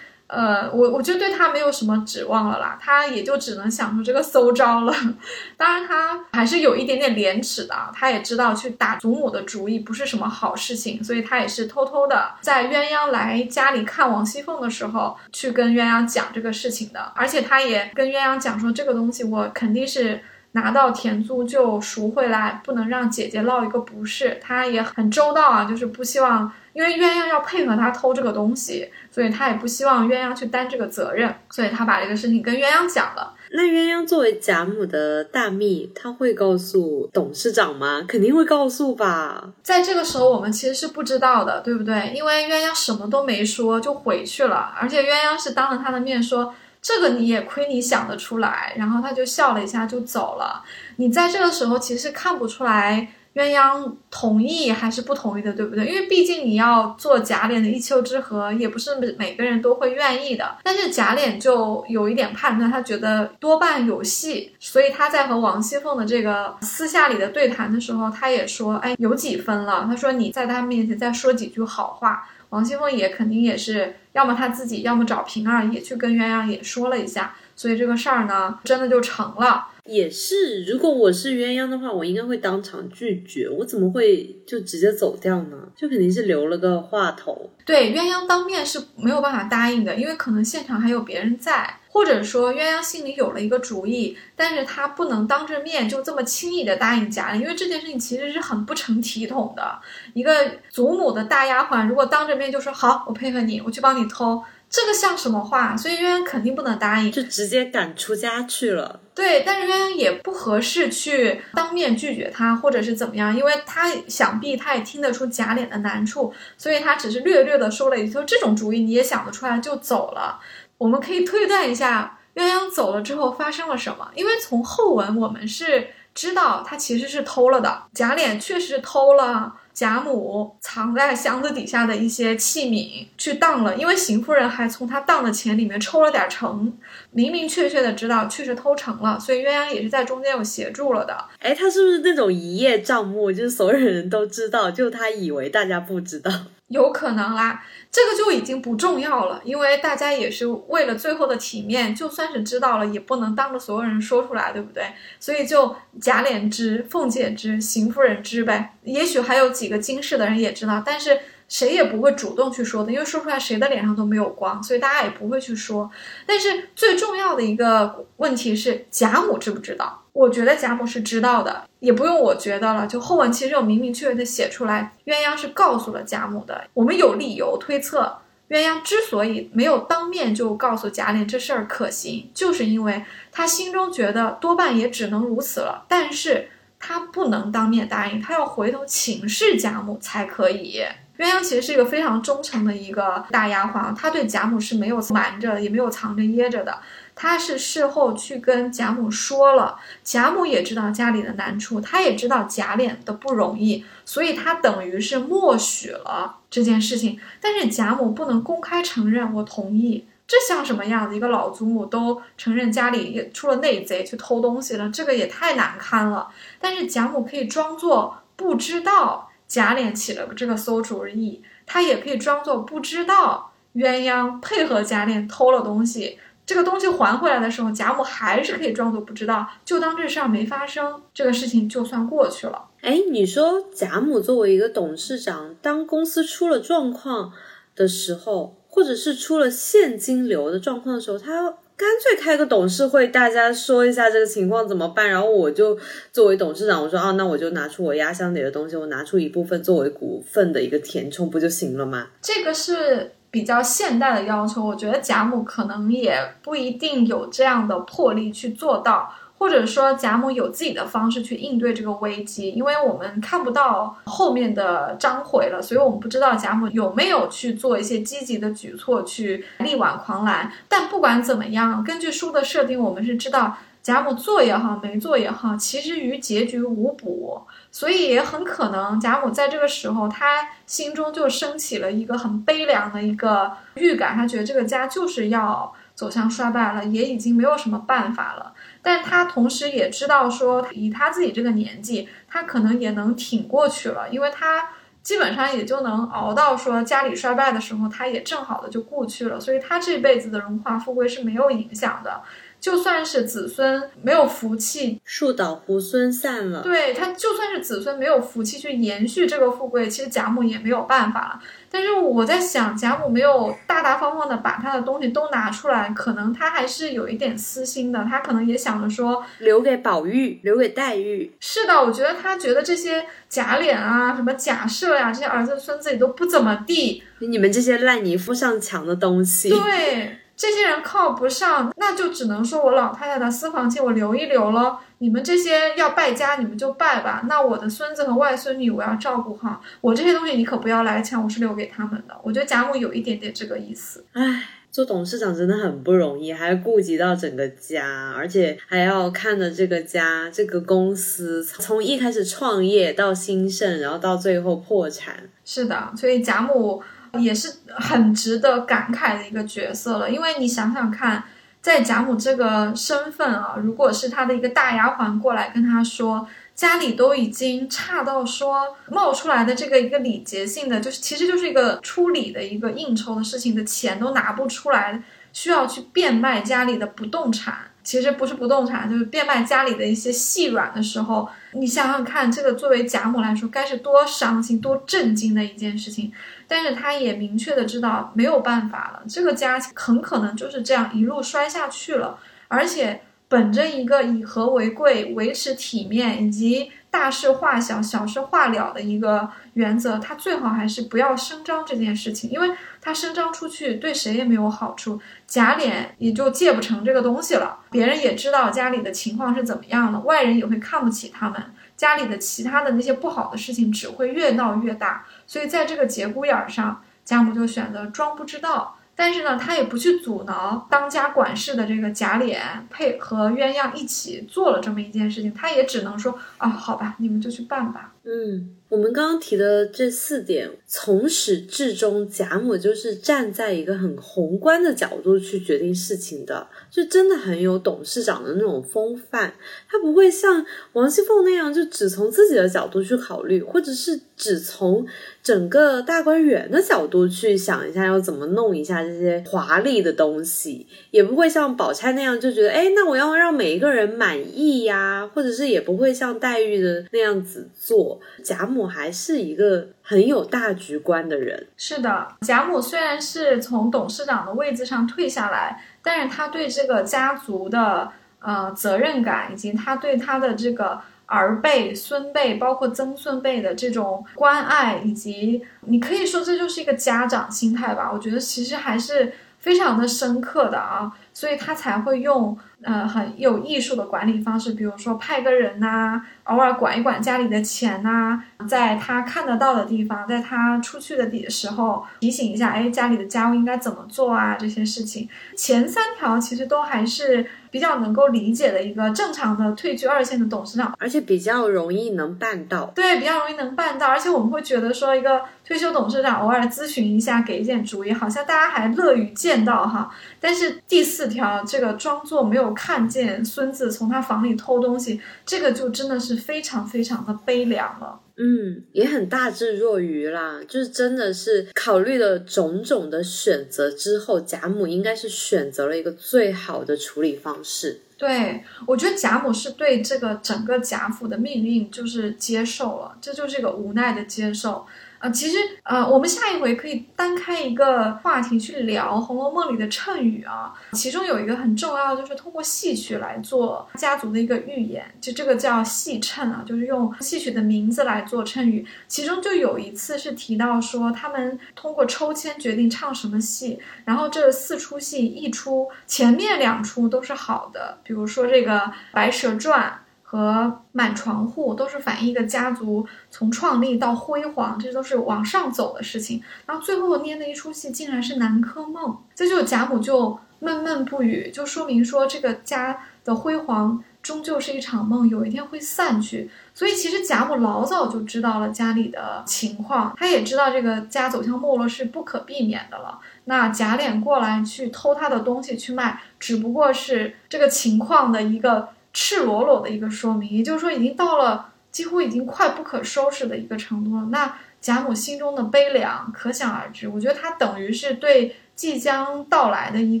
[0.28, 4.92] 呃，我我就对他没有什么指望了啦，他也就只能想出这个馊招了。
[5.56, 17.12] 当然，他还是有一点点廉耻的，他也知道去打祖母的主意不是什么好事情，所以他也是偷偷的在鸳鸯来家里看王熙凤的时候，去跟鸳鸯讲这个事情的。
[17.14, 20.20] 而且他也跟鸳鸯讲说，这个东西我肯定是
[20.56, 24.40] 拿到田租就赎回来，不能让姐姐落一个不是。
[24.42, 26.50] 他也很周到啊，就是不希望。
[26.72, 33.32] 因为鸳鸯要配合他偷这个东西，所以他也不希望鸳鸯去担这个责任，所以他把这个事情跟鸳鸯讲了。
[33.52, 38.04] 那鸳鸯作为贾母的大秘，他会告诉董事长吗？
[38.06, 39.52] 肯定会告诉吧。
[39.62, 42.12] 在这个时候，我们其实是不知道的，对不对？
[42.14, 46.54] 因为鸳鸯什么都没说就回去了，而且鸳鸯是当着他的面说
[46.86, 48.74] 这个，你也亏你想得出来。
[48.76, 50.62] 然后他就笑了一下就走了。
[50.96, 53.08] 你在这个时候其实看不出来。
[53.36, 55.84] 鸳鸯同意还是不同意的，对不对？
[55.84, 60.56] 因为毕竟你要做贾琏的一丘之貉，也不是每个人都会愿意的。
[60.62, 79.66] 但是贾琏就有一点判断，他觉得多半有戏，所以他在和王熙凤的这个私下里的对谈的时候，他也说：“哎，有几分了。”他说：“你在他面前再说几句好话。”王熙凤也肯定也是，要么他自己，要么找平儿也去跟鸳鸯也说了一下，所以这个事儿呢，真的就成了。
[79.84, 83.46] 也是，如果我是鸳鸯的话，我应该会当场拒绝。
[83.48, 85.56] 我怎么会就直接走掉呢？
[85.76, 87.50] 就肯定是留了个话头。
[87.66, 99.78] 对，鸳鸯当面是没有办法答应的，因为可能现场还有别人在，或者说鸳鸯心里有了一个主意，但是他不能当着面就这么轻易的答应贾琏，因为这件事情其实是很不成体统的。
[100.12, 104.44] 一个祖母的大丫鬟，如果当着面就说好，我配合你，我去帮你偷。
[104.68, 105.74] 这个像什么话？
[105.74, 109.00] 所以鸳鸯肯定不能答应，就直接赶出家去了。
[109.14, 120.40] 对，但是鸳鸯也不合适去当面拒绝他，或者是怎么样，因为他想必他也听得出贾琏的难处，所以他只是略略的说了一句：“说这种主意你也想得出来，就走了。”
[120.78, 124.08] 我们可以推断一下，鸳鸯走了之后发生了什么？
[124.14, 129.54] 因为从后文我们是知道他其实是偷了的，贾琏确实偷了。
[129.76, 136.72] 贾母藏在箱子底下的一些器皿去当了，因为邢夫人还从他当的钱里面抽了点成，
[137.10, 141.14] 明明确确的知道确实偷成了，所以鸳鸯也是在中间有协助了的。
[141.40, 146.32] 哎，他是不是那种一叶障目，就是所有人都知道，就他以为大家不知道？
[146.68, 154.84] 有可能啦，这个就已经不重要了，因为大家也是为了最后的体面，就算是知道了，也不能当着所有人说出来，对不对？
[155.20, 158.74] 所以就贾琏知，凤姐知，邢夫人知呗。
[158.82, 161.16] 也许还有几个经世的人也知道，但是
[161.48, 165.88] 谁也不会主动去说的，因为说出来谁的脸上都没有光，所以大家也不会去说。
[166.26, 170.02] 但是最重要的一个问题是，贾母知不知道？
[170.16, 172.86] 我觉得贾母是知道的，也不用我觉得了。
[172.86, 176.64] 就后文其实有明明确确的写出来，鸳鸯是告诉了贾母的。
[176.72, 178.16] 我们有理由推测，
[178.48, 185.84] 鸳鸯之所以没有当面就告诉贾琏这事儿可行，就是因为他心中觉得多半也只能如此了。
[185.86, 186.48] 但是
[186.80, 190.82] 他不能当面答应，他要回头请示贾母才可以。
[191.18, 196.78] 鸳鸯其实是一个非常忠诚的一个大丫鬟，她对贾母是没有瞒着，也没有藏着掖着的。
[197.18, 207.18] 他是事后去跟贾母说了，贾母也知道家里的难处，他也知道贾琏的不容易，所以他等于是默许了这件事情。
[207.40, 211.16] 但是贾母不能公开承认我同意，这像什么样子？
[211.16, 216.28] 一个老祖母都承认家里也出了内贼去偷东西了，这个也太难堪了。
[216.60, 226.18] 但是贾母可以装作不知道贾琏起了这个馊主意，她也可以装作不知道鸳鸯配合贾琏偷了东西。
[226.46, 232.66] 这个东西还回来的时候，贾母还是可以装作不知道，就当这事儿没发生，这个事情就算过去了。
[232.82, 237.32] 哎，你说贾母作为一个董事长，当公司出了状况
[237.74, 245.76] 的时候，或者是出了现金流的状况的时候，他干脆开个董事会，大家说一下这个情况怎么办，然后我就
[246.12, 252.06] 作为董事长，我说啊，那我就拿出我压箱底的东西，我拿出一部分作为股份的一个填充，不就行了吗？
[252.22, 253.10] 这个是。
[253.36, 270.50] 比较现代的要求，我觉得贾母可能也不一定有这样的魄力去做到，或者说贾母有自己的方式去应对这个危机，因为我们看不到后面的章回了，所以我们不知道贾母有没有去做一些积极的举措去力挽狂澜。
[270.66, 277.42] 但不管怎么样，根据书的设定，我们是知道贾母做也好，没做也好，其实与结局无补，
[277.76, 288.54] 所以也很可能贾母在这个时候，她心中就升起了一个很悲凉的一个预感，她觉得这个家就是要走向衰败了，也已经没有什么办法了。
[288.80, 294.70] 但她同时也知道，说以她自己这个年纪，她可能也能挺过去了，因为她
[295.02, 302.22] 基本上也就能熬到说家里衰败的时候，他也正好的就过去了，所以他这辈子的荣华富贵是没有影响的。
[302.66, 306.62] 就算是子孙没有福气，树倒猢狲散了。
[306.62, 311.40] 对他，就算是子孙没有福气去延续这个富贵，其实贾母也没有办法了。
[311.70, 318.04] 但是我在想，贾母没有大大方方的把他的东西都拿出来，可能他还是有一点私心的。
[318.10, 321.32] 他可能也想着说，留给宝玉，留给黛玉。
[321.38, 327.04] 是的，我觉得他觉得这些贾琏啊、什么贾赦呀，这些儿子孙子也都不怎么地。
[327.20, 329.50] 你们这些烂泥扶上墙的东西。
[329.50, 334.78] 对，这些人靠不上，那就只能说我老太太的私房钱我留一留了。
[334.98, 337.22] 你们这些要败家，你们就败吧。
[337.28, 339.60] 那我的孙子和外孙女，我要照顾好。
[339.80, 342.14] 我这些东西你可不要来抢，我是留给他们的。
[342.22, 344.04] 我觉得贾母有一点点这个意思。
[344.12, 355.28] 唉，做董事长真的很不容易，还要顾及到整个家，而且还要看着这个家、这个公司从一开始创业到兴盛，然后到最后破产。
[355.44, 356.82] 是的，所以贾母
[357.18, 360.10] 也是很值得感慨的一个角色了。
[360.10, 361.24] 因为你想想看。
[361.62, 375.02] 在贾母这个身份啊，如果是她的一个大丫鬟过来跟她说，家里都已经差到说冒出来的这个一个礼节性的，就是其实就是一个出礼的一个应酬的事情的钱都拿不出来，
[375.32, 377.56] 需要去变卖家里的不动产，
[377.86, 386.12] 其实不是不动产，就是变卖家里的一些细软的时候，你想想看，这个作为贾母来说，该是多伤心、多震惊的一件事情。
[386.48, 392.18] 但是她也明确的知道没有办法了，这个家很可能就是这样一路摔下去了。
[392.48, 407.58] 而且本着一个以和为贵、维持体面以及大事化小、小事化了的一个原则，他最好还是不要声张这件事情，因为他声张出去对谁也没有好处，假脸也就借不成这个东西了。
[407.70, 411.52] 别人也知道家里的情况是怎么样的，外人也会看不起他们。
[411.76, 418.78] 家里的其他的那些不好的事情只会越闹越大，所以在这个节骨眼上，贾母就选择装不知道。
[418.98, 422.38] 但是呢，他也不去阻挠当家管事的这个贾琏
[422.70, 427.92] 配合鸳鸯一起做了这么一件事情，他也只能说啊，好吧，你们就去办吧。
[428.04, 439.34] 嗯，我们刚刚提的这四点，从始至终，贾母就是站在一个很宏观的角度去决定事情的，就真的很有董事长的那种风范。
[439.68, 444.84] 他不会像王熙凤那样，就只从自己的角度去考虑，或者是只从
[445.22, 458.00] 整个大观园的角度去想一下要怎么弄一下这些华丽的东西，也不会像宝钗那样就觉得，哎，那我要让每一个人满意呀，或者是也不会像黛玉的那样子做。
[458.24, 461.48] 贾母母还是一个很有大局观的人。
[461.56, 477.90] 是的，贾母虽然是从董事长的位置上退下来，但是他对这个家族的呃责任感，以及他对他的这个儿辈、孙辈，包括曾孙辈的这种关爱，以及你可以说这就是一个家长心态吧。
[477.92, 486.02] 我觉得其实还是非常的深刻的啊，所以他才会用呃很有艺术的管理方式，比如说派个人呐。
[486.26, 494.34] 偶尔管一管家里的钱呐，在他看得到的地方，在他出去的地时候提醒一下，哎，家里的家务应该怎么做啊？
[494.36, 502.64] 这些事情前三条其实都还是比较能够理解的一个正常的退居二线的董事长，而且比较容易能办到。
[502.74, 509.88] 对，比较容易能办到，而且我们会觉得说，一个退休董事长偶尔咨询一下，给一点主意，好像大家还乐于见到哈。
[510.18, 516.16] 但是第四条，这个装作没有看见孙子从他房里偷东西，这个就真的是。
[516.26, 527.82] 非常非常的悲凉了，嗯，也很大智若愚啦，就是真的是考虑了种种的选择之后，贾母应该是选择了一个最好的处理方式。
[527.96, 534.66] 对我觉得贾母是对这个整个贾府的命运就是接受了，这就是一个无奈的接受。
[535.10, 548.66] 其实呃，我们下一回可以单开一个话题去聊《红楼梦》里的谶语啊，其中有一个很重要，就是通过戏曲来做家族的一个预言，就这个叫戏谶啊，就是用戏曲的名字来做谶语。
[548.88, 558.58] 其中就有一次是提到说，他们通过抽签决定唱什么戏，然后这四出戏一出，前面两出都是好的，比如说这个
[558.92, 559.80] 《白蛇传》。
[560.08, 566.22] 和满床户都是反映一个家族从创立到辉煌，这都是往上走的事情。
[566.46, 576.30] 然后最后捏的一出戏竟然是南柯梦，这就贾母就闷闷不语，就说明说这个家的辉煌终究是一场梦，有一天会散去。
[576.54, 583.00] 所以其实贾母老早就知道了家里的情况，她也知道这个家走向没落是不可避免的了。
[583.24, 588.68] 那贾琏过来去偷他的东西去卖，只不过是这个情况的一个。
[588.98, 594.06] 赤裸裸的一个说明，也就是说，已经到了几乎已经快不可收拾的一个程度了。
[594.10, 596.88] 那贾母心中的悲凉可想而知。
[596.88, 600.00] 我觉得她等于是对即将到来的一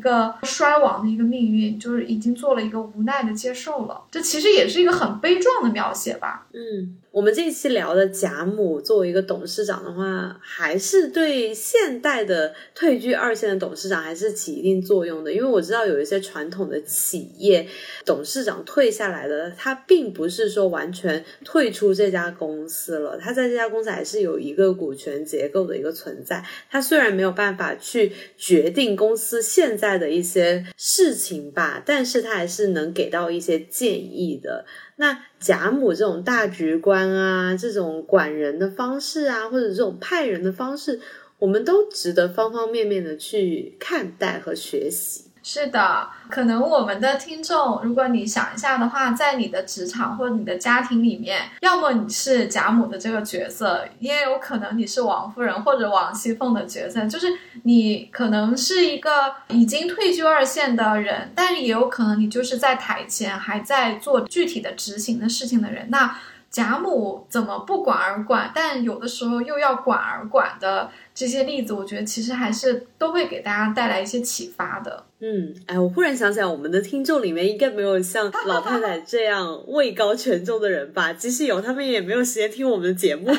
[0.00, 4.04] 个衰亡的一个命运，就是已经做了一个无奈的接受了。
[4.10, 6.46] 这其实也是一个很悲壮的描写吧？
[6.54, 6.96] 嗯。
[7.16, 15.32] 我们这一期聊的贾母作为一个董事长的话，还是对现代的退居二线的董事长还是起一定作用的。
[15.32, 17.66] 因为我知道有一些传统的企业
[18.04, 26.44] 董事长退下来的，他并不是说完全退出这家公司了，他在这家公司还是有一个股权结构的一个存在。
[26.70, 34.66] 他虽然没有办法去决定公司现在的一些事情吧，但是他还是能给到一些建议的。
[34.96, 41.00] 那贾母这种大局观啊，这种管人的方式啊，或者这种派人的方式，
[41.38, 45.25] 我们都值得方方面面的去看待和学习。
[45.48, 57.28] 是的，可能我们的听众，如果你想一下的话，在你的职场或者你的家庭里面，要么你是贾母的这个角色，也有可能你是王夫人或者王熙凤的角色，就是
[57.62, 65.86] 你可能是一个已经退居二线的人，但也有可能你就是在台前还在做具体的执行的事情的人。
[65.90, 66.18] 那
[66.56, 70.88] 贾母怎么不管而管，但有的时候又要管而管的？
[71.14, 75.04] 这些例子，我觉得其实还是都会给大家带来一些启发的。
[75.20, 81.12] 嗯，哎，我忽然想起来，我们的听众里面应该没有像 老太太这样位高权重的人吧？
[81.12, 83.26] 即使有，他们也没有时间听我们的节目。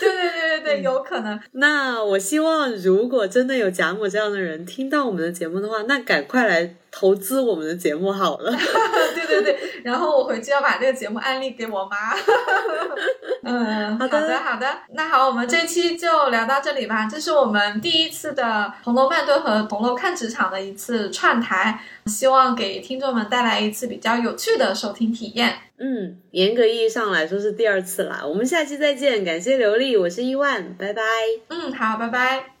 [0.00, 1.38] 对对对对对， 有可能。
[1.52, 8.52] 那我希望，如果真的有贾母这样的人听到我们的节目的话，那赶快来投资我们的节目好了。
[9.12, 12.14] 对对对，然后我回去要把这个节目案例给我妈。
[13.42, 16.44] 嗯，好的好的，那好，我们这期就聊。
[16.44, 18.42] 到这里吧，这是我们第一次的
[18.84, 25.54] 《红楼慢炖》和《红楼看职场》的一次串台，希望给听众们带来一次比较有趣的收听体验。
[25.78, 28.20] 嗯，严格意义上来说是第二次啦。
[28.26, 31.02] 我们下期再见，感谢刘丽，我是伊万，拜拜。
[31.48, 32.53] 嗯，好，拜拜。